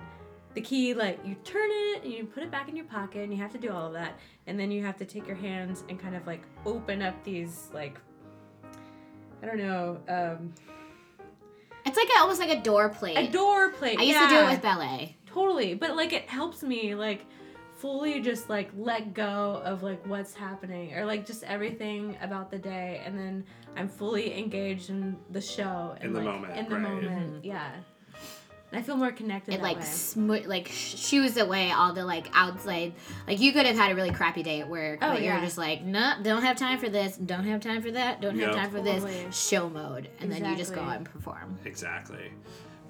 [0.54, 3.32] the key like you turn it and you put it back in your pocket and
[3.32, 5.82] you have to do all of that and then you have to take your hands
[5.88, 7.98] and kind of like open up these like
[9.42, 10.52] I don't know um,
[11.86, 13.16] It's like a, almost like a door plate.
[13.16, 13.98] a door plate.
[13.98, 15.16] I used to do it with ballet.
[15.32, 17.24] Totally but like it helps me like
[17.76, 22.58] fully just like let go of like what's happening or like just everything about the
[22.58, 23.44] day and then
[23.76, 26.82] i'm fully engaged in the show and In the like, moment, in the right.
[26.82, 27.44] moment mm-hmm.
[27.46, 27.72] yeah
[28.70, 31.92] and i feel more connected It that like way smo- like sh- shoos away all
[31.92, 32.94] the like outside.
[33.26, 35.58] Like you could have had a really crappy day at work, Oh, but you're just
[35.58, 38.70] like, no, don't have time for this, don't have time for that, don't have time
[38.70, 39.24] for Totally.
[39.24, 39.36] this.
[39.48, 41.58] Show mode, and then you just go out and perform.
[41.66, 42.30] Exactly.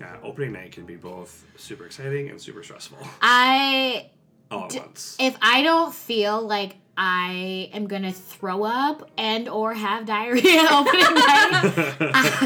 [0.01, 4.11] Yeah, opening night can be both super exciting and super stressful I
[4.51, 5.17] all at D- once.
[5.21, 11.15] if I don't feel like I am gonna throw up and or have diarrhea opening
[11.15, 12.43] night,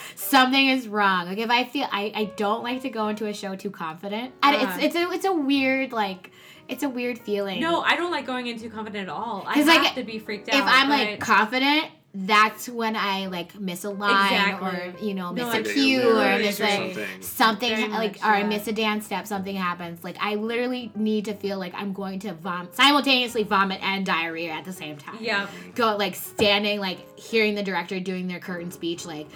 [0.14, 1.26] something is wrong.
[1.26, 4.32] Like if I feel I, I don't like to go into a show too confident.
[4.42, 4.76] And Uh-huh.
[4.80, 6.32] it's it's a it's a weird like
[6.68, 7.60] it's a weird feeling.
[7.60, 10.18] no i don't like going in too confident at all I have like, to be
[10.18, 11.86] freaked out if I'm but- like confident,
[12.16, 14.68] that's when I like miss a line Exactly.
[14.68, 17.22] or you know No, miss I a Maybe cue or miss or like something.
[17.22, 20.04] something like much, or I miss a dance step, something happens.
[20.04, 24.52] Like I literally need to feel like I'm going to vom simultaneously vomit and diarrhea
[24.52, 25.18] at the same time.
[25.20, 29.26] yeah Go like standing, like hearing the director doing their curtain speech, like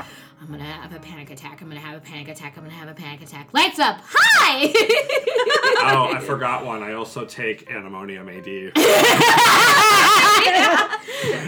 [0.40, 1.60] I'm gonna have a panic attack.
[1.60, 2.56] I'm gonna have a panic attack.
[2.56, 3.48] I'm gonna have a panic attack.
[3.52, 3.98] Lights up.
[4.04, 4.72] Hi.
[5.94, 6.82] oh, I forgot one.
[6.82, 8.72] I also take an Imodium AD.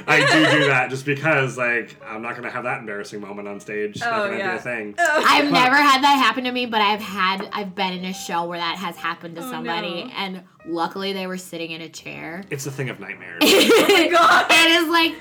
[0.09, 3.61] I do do that just because, like, I'm not gonna have that embarrassing moment on
[3.61, 3.97] stage.
[3.97, 4.53] It's Oh, not gonna yeah.
[4.53, 4.95] be a thing.
[4.99, 8.12] Oh, I've never had that happen to me, but I've had I've been in a
[8.12, 10.11] show where that has happened to Oh, somebody, no.
[10.16, 12.43] and luckily they were sitting in a chair.
[12.51, 13.38] It's a thing of nightmares.
[13.43, 14.47] oh my god!
[14.51, 15.14] it is like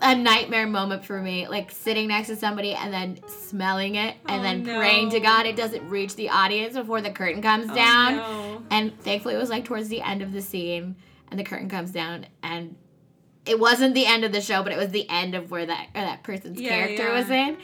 [0.00, 4.40] a nightmare moment for me, like sitting next to somebody and then smelling it, and
[4.40, 4.76] Oh, then no.
[4.78, 8.16] praying to God it doesn't reach the audience before the curtain comes Oh, down.
[8.16, 8.62] no.
[8.70, 10.96] And thankfully, it was like towards the end of the scene,
[11.30, 12.76] and the curtain comes down, and
[13.46, 15.86] it wasn't the end of the show, but it was the end of where that
[15.94, 17.18] or that person's Yeah, character yeah.
[17.18, 17.56] was in,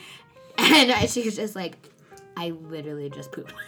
[0.58, 1.76] and she was just like,
[2.36, 3.60] "I literally just pooped my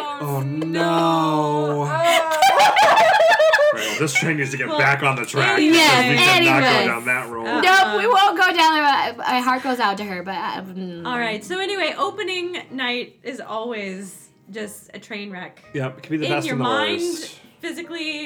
[0.00, 1.84] pants." oh no!
[1.88, 2.40] Ah.
[3.74, 5.58] Right, well, this train needs to get Well, back on the track.
[5.58, 5.76] anyways.
[5.80, 7.46] because we cannot go down that road.
[7.46, 9.16] Uh, Nope, we won't go down there.
[9.16, 13.40] My heart goes out to her, but um, all right so anyway opening night is
[13.40, 16.68] always just a train wreck Yep, it can be the in best your and the
[16.68, 17.40] mind worst.
[17.60, 18.24] physically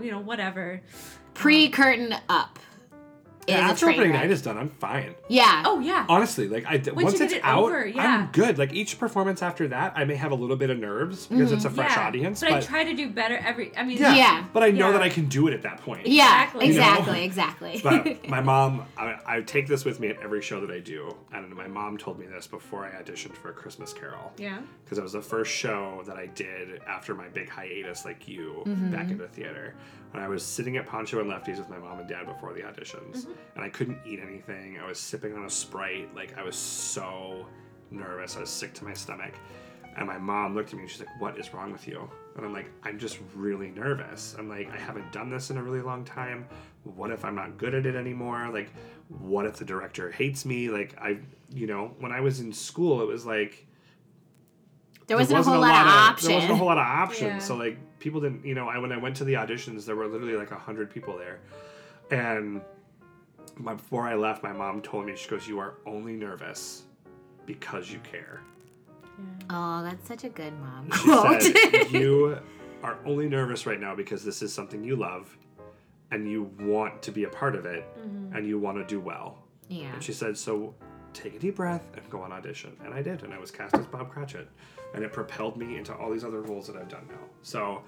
[0.00, 0.80] you know whatever
[1.34, 2.58] Pre-curtain up
[3.46, 4.22] is Yeah, a after train opening wreck.
[4.22, 5.14] night is done, I'm fine.
[5.28, 5.62] Yeah.
[5.66, 8.02] oh yeah Honestly, like I Once once you it's get it out, over, yeah.
[8.26, 8.58] I'm good.
[8.58, 11.64] Like each performance after that, I may have a little bit of nerves because it's
[11.64, 12.00] a fresh Mm-hmm.
[12.00, 14.44] yeah audience, but, but, i try to do better every i mean yeah, Yeah.
[14.52, 14.92] but I know Yeah.
[14.92, 16.06] that I can do it at that point.
[16.06, 16.66] Yeah, Exactly.
[16.66, 17.80] exactly, You exactly.
[18.22, 21.14] But my mom, I, I take this with me at every show that I do,
[21.32, 24.98] and my mom told me this before I auditioned for a Christmas Carol yeah because
[24.98, 28.92] it was the first show that I did after my big hiatus, like you, Mm-hmm.
[28.92, 29.74] back into theater.
[30.12, 32.60] And I was sitting at Poncho and Lefty's with my mom and dad before the
[32.60, 33.32] auditions, Mm-hmm.
[33.56, 34.78] and I couldn't eat anything.
[34.78, 37.46] I was sipping on a Sprite, like I was so
[37.90, 38.36] nervous.
[38.36, 39.34] I was sick to my stomach.
[39.96, 42.08] And my mom looked at me and she's like, What is wrong with you?
[42.36, 44.34] And I'm like, I'm just really nervous.
[44.38, 46.46] I'm like, I haven't done this in a really long time.
[46.84, 48.48] What if I'm not good at it anymore?
[48.50, 48.70] Like,
[49.08, 50.70] what if the director hates me?
[50.70, 51.18] Like, I,
[51.50, 53.66] you know, when I was in school, it was like,
[55.16, 56.26] there wasn't, a whole lot, of options.
[56.28, 57.32] There wasn't a whole lot of options.
[57.32, 57.38] Yeah.
[57.38, 60.06] So like people didn't, you know, I when I went to the auditions, there were
[60.06, 61.40] literally like a hundred people there,
[62.10, 62.60] and
[63.56, 66.82] my, before I left, my mom told me she goes, "You are only nervous
[67.46, 68.40] because you care."
[69.50, 71.42] oh, that's such a good mom quote.
[71.42, 72.38] said, "You
[72.82, 75.36] are only nervous right now because this is something you love,
[76.10, 78.34] and you want to be a part of it, mm-hmm.
[78.36, 79.42] and you want to do well."
[79.72, 79.94] yeah.
[79.94, 80.74] And she said, So
[81.12, 82.76] take a deep breath and go on audition.
[82.84, 83.22] And I did.
[83.22, 84.48] And I was cast as Bob Cratchit.
[84.94, 87.18] And it propelled me into all these other roles that I've done now.
[87.42, 87.82] So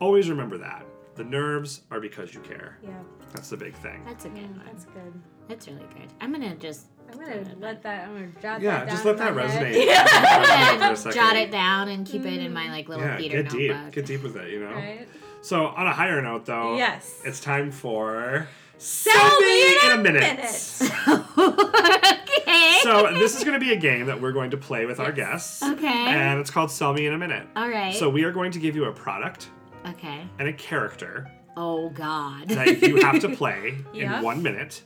[0.00, 0.84] always remember that.
[1.16, 2.78] The nerves are because you care.
[2.82, 2.90] yeah
[3.32, 4.02] That's the big thing.
[4.04, 4.62] That's a good one.
[4.66, 5.12] that's good
[5.48, 6.12] That's really good.
[6.20, 9.34] I'm gonna just i'm gonna let that i'm gonna jot Yeah, that just let that
[9.34, 9.74] my head.
[9.74, 9.96] resonate.
[9.96, 11.18] I'm For a gonna second.
[11.20, 13.76] jot it down and keep it in my like little Yeah, theater get deep.
[13.92, 14.74] Get deep with it, you know?
[14.74, 15.08] right
[15.40, 17.22] So on a higher note though, Yes.
[17.24, 18.46] it's time for
[18.78, 20.20] Sell me in a minute.
[20.22, 20.80] minute.
[21.38, 22.78] okay.
[22.82, 25.12] so this is going to be a game that we're going to play with our
[25.12, 25.62] guests.
[25.62, 25.86] Okay.
[25.86, 27.46] And it's called Sell Me in a Minute.
[27.56, 27.94] All right.
[27.94, 29.48] So we are going to give you a product
[29.88, 30.26] okay.
[30.38, 32.48] and a character Oh God.
[32.48, 34.18] that you have to play Yeah.
[34.18, 34.82] in one minute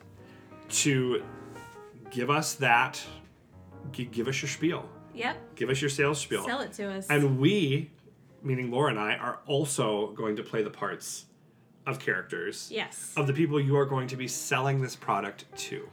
[0.70, 1.22] to
[2.10, 3.02] give us that,
[3.92, 6.44] give us your spiel, yep give us your sales spiel.
[6.44, 7.90] sell it to us And we,
[8.42, 11.26] meaning Laura and I, are also going to play the parts
[11.86, 13.12] of characters Yes.
[13.16, 15.88] of the people you are going to be selling this product to.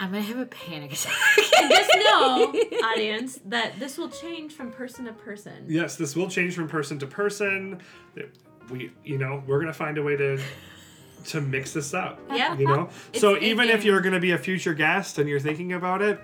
[0.00, 1.14] I'm gonna have a panic attack.
[1.36, 2.52] Just know,
[2.92, 5.64] audience, that this will change from person to person.
[5.68, 7.80] Yes, this will change from person to person.
[8.68, 10.40] We, you know, we're gonna find a way to
[11.26, 12.18] to mix this up.
[12.32, 12.58] Yeah.
[12.58, 15.38] You know, It's so in even if you're gonna be a future guest and you're
[15.38, 16.18] thinking about it,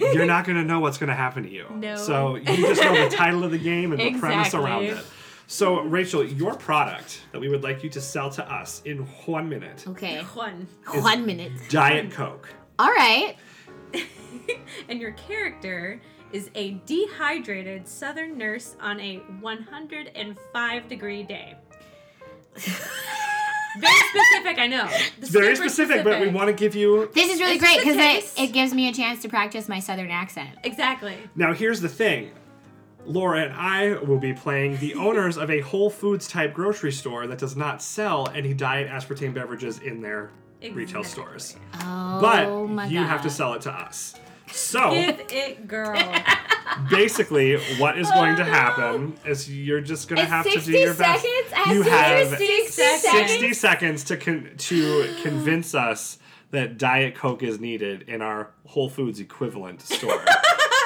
[0.00, 1.66] you're not gonna know what's gonna happen to you.
[1.76, 1.94] No.
[1.94, 5.04] So you just know the title of the game and the premise around it.
[5.50, 9.48] So Rachel, your product that we would like you to sell to us in one
[9.48, 10.18] minute, okay.
[10.34, 10.68] One.
[10.86, 11.50] One minute.
[11.68, 12.48] Diet Coke.
[12.78, 13.34] All right.
[14.88, 16.00] and your character
[16.32, 21.56] is a dehydrated southern nurse on a 105 degree day.
[22.56, 24.88] Very specific, I know.
[25.18, 27.86] It's very specific, but we want to give you This is really It's great just
[27.86, 28.38] because taste.
[28.38, 30.50] it, it gives me a chance to practice my southern accent.
[30.64, 31.16] Exactly.
[31.36, 32.32] Now, here's the thing.
[33.12, 37.26] Laura and I will be playing the owners of a Whole Foods type grocery store
[37.26, 40.30] that does not sell any diet aspartame beverages in their
[40.72, 41.56] retail stores.
[41.82, 43.06] Oh But you god.
[43.08, 44.14] have to sell it to us.
[44.52, 45.96] So, Give it, girl.
[46.90, 50.72] basically, what is going to Oh, happen is you're just going to have to do
[50.72, 51.22] your best.
[51.24, 51.72] seconds?
[51.74, 53.30] You have have 60 seconds?
[53.30, 56.18] 60 seconds to con- to convince us
[56.50, 60.24] that Diet Coke is needed in our Whole Foods equivalent store.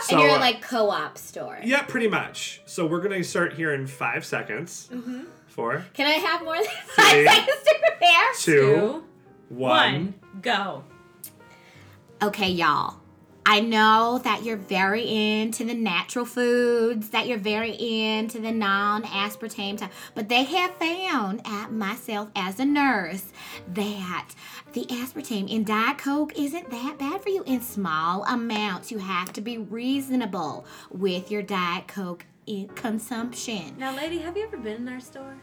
[0.05, 1.59] So, and you're uh, like co-op store.
[1.65, 2.61] Yeah, pretty much.
[2.67, 4.89] So we're gonna start here in five seconds.
[4.93, 5.23] Mm-hmm.
[5.49, 6.65] Four, Can I have more than
[6.97, 8.33] five Three, seconds to prepare?
[8.39, 9.05] two, Two,
[9.49, 9.93] one.
[9.95, 10.85] one, go.
[12.23, 12.97] Okay, y'all.
[13.47, 19.03] I know that you're very into the natural foods, that you're very into the non
[19.05, 23.33] aspartame type, but they have found at myself as a nurse
[23.69, 24.31] that
[24.73, 28.91] the aspartame in Diet Coke isn't that bad for you in small amounts.
[28.91, 32.25] You have to be reasonable with your Diet Coke
[32.75, 33.77] consumption.
[33.79, 35.37] Now, lady, have you ever been in our store?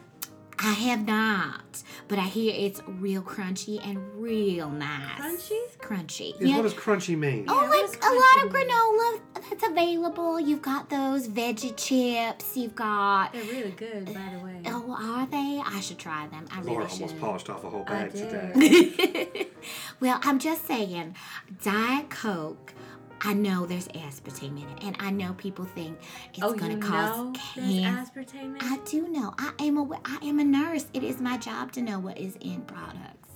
[0.63, 5.19] I have not, but I hear it's real crunchy and real nice.
[5.19, 5.59] Crunchy?
[5.79, 6.39] Crunchy.
[6.39, 6.57] Is Yeah.
[6.57, 7.45] What does crunchy mean?
[7.47, 8.69] Oh, Yeah, like a lot of crunchy?
[8.69, 10.39] granola that's available.
[10.39, 12.55] You've got those veggie chips.
[12.55, 13.33] You've got.
[13.33, 14.61] They're really good, by the way.
[14.67, 15.61] Oh, are they?
[15.65, 16.45] I should try them.
[16.51, 17.01] I really Laura should.
[17.03, 18.29] almost polished off a whole I bag did.
[18.29, 19.47] today.
[19.99, 21.15] well, I'm just saying,
[21.63, 22.73] Diet Coke.
[23.23, 25.99] I know there's aspartame in it, and I know people think
[26.33, 27.61] it's oh, going you to cause know cancer.
[27.61, 29.33] there's aspartame in I do know.
[29.37, 30.85] I am a I am a nurse.
[30.93, 33.29] It is my job to know what is in products.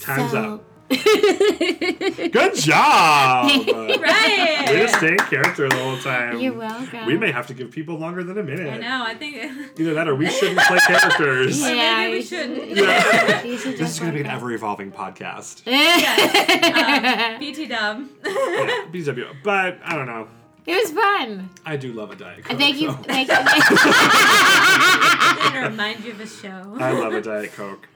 [0.00, 0.75] Time's so, up.
[2.32, 3.50] Good job!
[4.06, 4.66] Right.
[4.68, 6.38] Way to stay in character the whole time.
[6.40, 7.06] You're welcome.
[7.06, 8.72] We may have to give people longer than a minute.
[8.72, 9.36] I know, I think.
[9.80, 11.60] Either that or we shouldn't play characters.
[11.60, 12.76] Yeah, maybe we shouldn't.
[12.76, 13.40] Yeah.
[13.56, 15.62] Should This is going to be an ever evolving podcast.
[15.66, 17.34] it.
[17.34, 18.06] Um, BT dub.
[18.24, 19.36] Yeah, BW.
[19.42, 20.28] But I don't know.
[20.66, 21.50] It was fun.
[21.64, 22.58] I do love a Diet Coke.
[22.58, 22.90] Thank you.
[22.90, 23.34] so- Thank you.
[23.38, 26.76] I'm gonna remind you of a show.
[26.78, 27.88] I love a Diet Coke.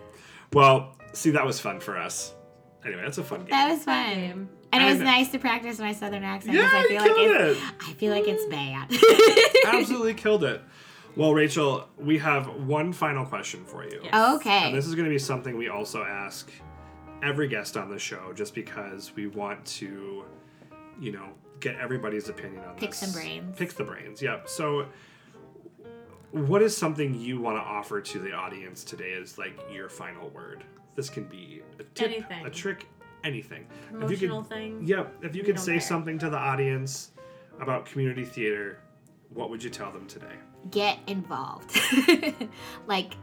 [0.52, 2.34] Well, see, that was fun for us.
[2.84, 3.50] Anyway, that's a fun game.
[3.50, 4.14] that was fun.
[4.14, 4.48] Game.
[4.72, 7.14] And it was And- nice to practice my southern accent yeah, I you feel like
[7.16, 7.64] killed it's it.
[7.88, 9.74] I feel like it's bad.
[9.80, 10.62] Absolutely killed it.
[11.16, 14.00] Well, Rachel, we have one final question for you.
[14.04, 14.10] Yes.
[14.14, 14.72] And okay.
[14.72, 16.50] this is going to be something we also ask
[17.22, 20.24] every guest on the show just because we want to,
[21.00, 21.26] you know,
[21.58, 23.00] get everybody's opinion on Pick this.
[23.00, 23.58] some brains.
[23.58, 24.48] Pick the brains, yep.
[24.48, 24.86] So,
[26.30, 30.28] what is something you want to offer to the audience today as like your final
[30.30, 30.62] word?
[31.00, 32.44] This can be a tip, Anything.
[32.44, 32.86] a trick,
[33.24, 33.66] anything.
[33.90, 34.82] Promotional thing.
[34.84, 35.14] Yep.
[35.22, 35.80] If you We could don't say care.
[35.80, 37.12] something to the audience
[37.58, 38.80] about community theater,
[39.30, 40.34] what would you tell them today?
[40.70, 41.74] Get involved.
[42.86, 43.14] like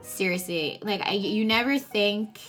[0.00, 2.40] seriously, like I, you never think,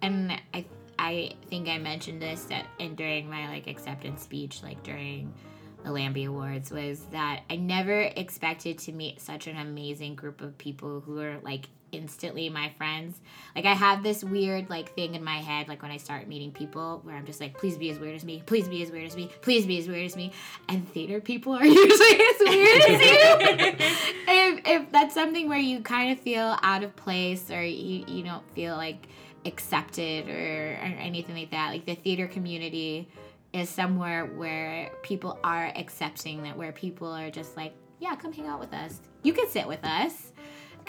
[0.00, 0.64] and I
[0.96, 5.34] I think I mentioned this that and during my like acceptance speech, like during
[5.82, 10.56] the Lambie Awards, was that I never expected to meet such an amazing group of
[10.56, 13.20] people who are like instantly my friends.
[13.54, 16.52] Like I have this weird like thing in my head, like when I start meeting
[16.52, 19.06] people, where I'm just like, please be as weird as me, please be as weird
[19.06, 20.32] as me, please be as weird as me.
[20.68, 23.86] And theater people are usually as weird as you.
[24.28, 28.22] if, if that's something where you kind of feel out of place or you, you
[28.22, 29.08] don't feel like
[29.44, 33.08] accepted or, or anything like that, like the theater community
[33.52, 38.46] is somewhere where people are accepting that, where people are just like, yeah, come hang
[38.46, 39.00] out with us.
[39.22, 40.29] You can sit with us,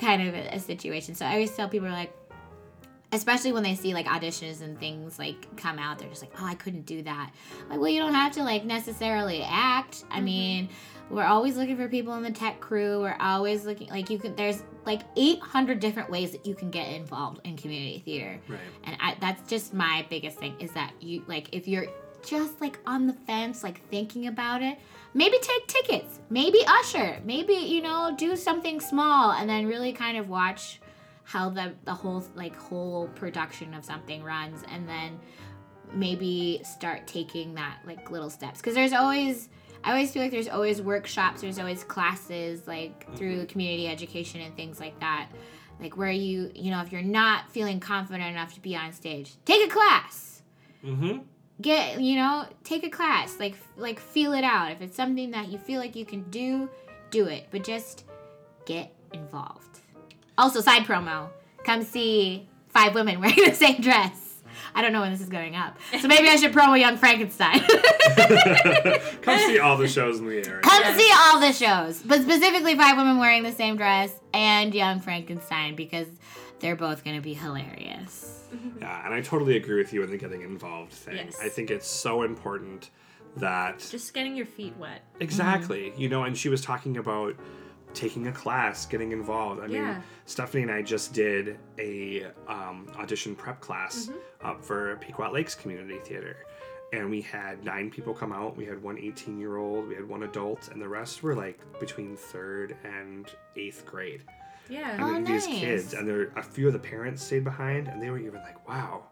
[0.02, 1.16] kind of a, a situation.
[1.16, 2.14] So I always tell people like,
[3.14, 6.46] especially when they see like auditions and things like come out, they're just like, oh,
[6.46, 7.32] I couldn't do that.
[7.70, 10.04] Like, well, you don't have to like necessarily act.
[10.10, 10.26] I mm-hmm.
[10.26, 10.70] mean,
[11.10, 13.02] we're always looking for people in the tech crew.
[13.02, 14.36] We're always looking like you can.
[14.36, 18.40] There's like 800 different ways that you can get involved in community theater.
[18.48, 18.60] Right.
[18.86, 21.88] And I, that's just my biggest thing is that you like if you're
[22.26, 24.78] just like on the fence, like thinking about it,
[25.14, 30.18] maybe take tickets, maybe usher, maybe you know do something small, and then really kind
[30.18, 30.80] of watch
[31.24, 35.20] how the the whole like whole production of something runs and then
[35.94, 39.50] maybe start taking that like little steps because there's always
[39.84, 44.56] I always feel like there's always workshops, there's always classes like through community education and
[44.56, 45.30] things like that.
[45.80, 49.34] Like where you, you know, if you're not feeling confident enough to be on stage,
[49.46, 50.44] take a class.
[50.86, 51.20] Mm-hmm.
[51.62, 53.40] Get, you know, take a class.
[53.40, 54.72] Like like feel it out.
[54.72, 56.70] If it's something that you feel like you can do,
[57.10, 57.48] do it.
[57.52, 58.06] But just
[58.66, 59.80] get involved.
[60.38, 61.30] Also, side promo.
[61.64, 64.28] Come see five women wearing the same dress.
[64.74, 65.78] I don't know when this is going up.
[66.00, 67.60] So maybe I should promo Young Frankenstein.
[69.22, 70.62] Come see all the shows in the area.
[70.62, 75.02] Come see all the shows, but specifically five women wearing the same dress and Young
[75.02, 76.08] Frankenstein because
[76.62, 78.38] they're both going to be hilarious.
[78.82, 81.16] Yeah, and I totally agree with you in the getting involved thing.
[81.16, 81.40] Yes.
[81.42, 82.90] I think it's so important
[83.38, 85.04] that Just getting your feet wet.
[85.22, 87.36] exactly, you know, and she was talking about
[87.94, 89.62] taking a class, getting involved.
[89.62, 94.48] I mean, Stephanie and I just did a um, audition prep class Mm-hmm.
[94.48, 96.36] up for Pequot Lakes Community Theater.
[96.92, 98.58] And we had nine people come out.
[98.58, 101.60] We had one 18 year old, we had one adult, and the rest were like
[101.80, 104.24] between third and eighth grade.
[104.72, 104.98] Yeah.
[105.00, 105.60] I Oh, these nice.
[105.60, 108.68] kids, and there a few of the parents stayed behind, and they were even like,
[108.68, 109.04] "Wow,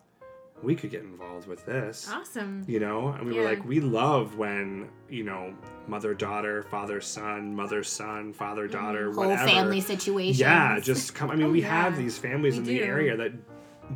[0.64, 2.64] we could get involved with this." Awesome.
[2.68, 5.54] You know, and we were like, we love when you know,
[5.88, 9.16] mother daughter, father son, mother son, father daughter, Mm-hmm.
[9.20, 9.50] Whole whatever.
[9.50, 11.30] family situation." Yeah, just come.
[11.30, 11.84] I mean, Oh, we yeah.
[11.84, 13.34] have these families We in the area that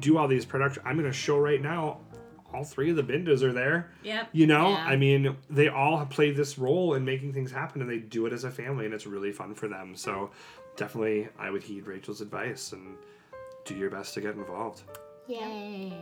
[0.02, 0.84] do all these production.
[0.86, 2.00] I'm in a show right now.
[2.54, 3.90] All three of the Bindas are there.
[4.04, 4.30] Yep.
[4.32, 4.86] You know, Yeah.
[4.86, 8.34] I mean, they all play this role in making things happen, and they do it
[8.34, 9.96] as a family, and it's really fun for them.
[9.96, 10.30] So,
[10.76, 12.96] definitely, I would heed Rachel's advice and
[13.66, 14.84] do your best to get involved.
[15.28, 15.94] Yay.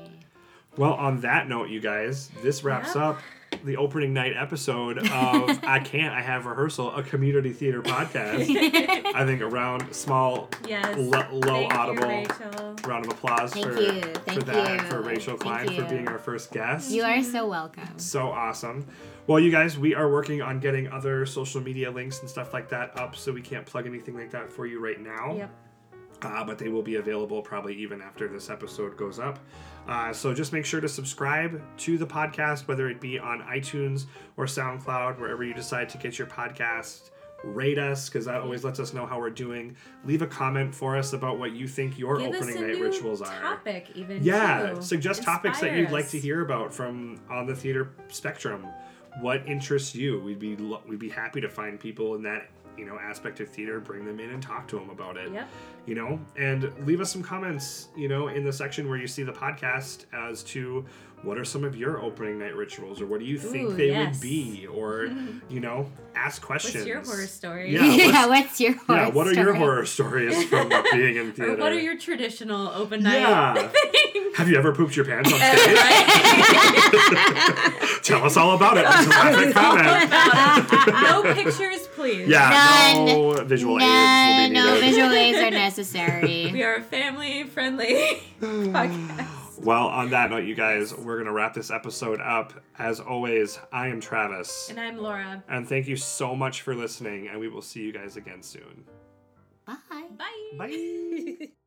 [0.78, 3.04] Well, on that note, you guys, this wraps Yep.
[3.04, 3.20] up
[3.64, 5.10] the opening night episode of
[5.64, 8.42] I Can't, I Have Rehearsal, a community theater podcast.
[9.16, 10.96] I think a round, small, Yes.
[10.98, 14.02] lo- low Thank audible You, round of applause Thank for, you.
[14.02, 14.90] for Thank that, you.
[14.90, 16.92] for Rachel Thank Klein for being our first guest.
[16.92, 17.50] You are so mhm.
[17.50, 18.00] welcome.
[18.00, 18.86] So awesome.
[19.28, 22.70] Well, you guys, we are working on getting other social media links and stuff like
[22.70, 25.36] that up, so we can't plug anything like that for you right now.
[25.36, 25.52] Yep.
[26.24, 29.40] Uh, but they will be available probably even after this episode goes up.
[29.88, 34.06] Uh, so just make sure to subscribe to the podcast, whether it be on iTunes
[34.38, 37.10] or SoundCloud, wherever you decide to get your podcast.
[37.44, 39.76] Rate us because that always lets us know how we're doing.
[40.06, 42.78] Leave a comment for us about what you think your Give us opening a night
[42.78, 43.42] new rituals are.
[43.42, 44.24] topic, even.
[44.24, 44.82] Yeah, too.
[44.84, 48.68] suggest topics that you'd like to hear about from on the theater spectrum.
[49.22, 50.20] What interests you?
[50.22, 52.48] We'd be we'd be happy to find people in that
[52.78, 55.32] you know aspect of theater, bring them in and talk to them about it.
[55.32, 55.48] Yep.
[55.86, 57.90] You know, and leave us some comments.
[57.96, 60.86] You know, in the section where you see the podcast as to
[61.24, 63.90] what are some of your opening night rituals, or what do you think Ooh, they
[63.90, 64.14] yes.
[64.16, 65.06] would be, or
[65.50, 66.76] you know, ask questions.
[66.76, 67.74] What's your horror story?
[67.74, 71.32] Yeah, Yeah, what's- what's, your horror Yeah, what are your horror stories from being in
[71.34, 71.54] theater?
[71.54, 73.54] Or what are your traditional open night Yeah.
[73.68, 74.38] things?
[74.38, 75.78] Have you ever pooped your pants on stage?
[78.04, 78.86] Tell us all about it.
[78.86, 82.28] Leave a graphic no pictures, please.
[82.28, 83.06] Yeah, None.
[83.06, 86.50] no visual None, aids no visual aids are necessary.
[86.52, 89.28] We are a family friendly podcast.
[89.64, 92.54] Well, on that note, you guys, we're gonna wrap this episode up.
[92.78, 95.44] As always, I am Travis, And I'm Laura.
[95.50, 97.28] and thank you so much for listening.
[97.28, 98.86] And we will see you guys again soon.
[99.66, 99.76] Bye.
[100.18, 100.58] Bye.
[100.58, 101.48] Bye.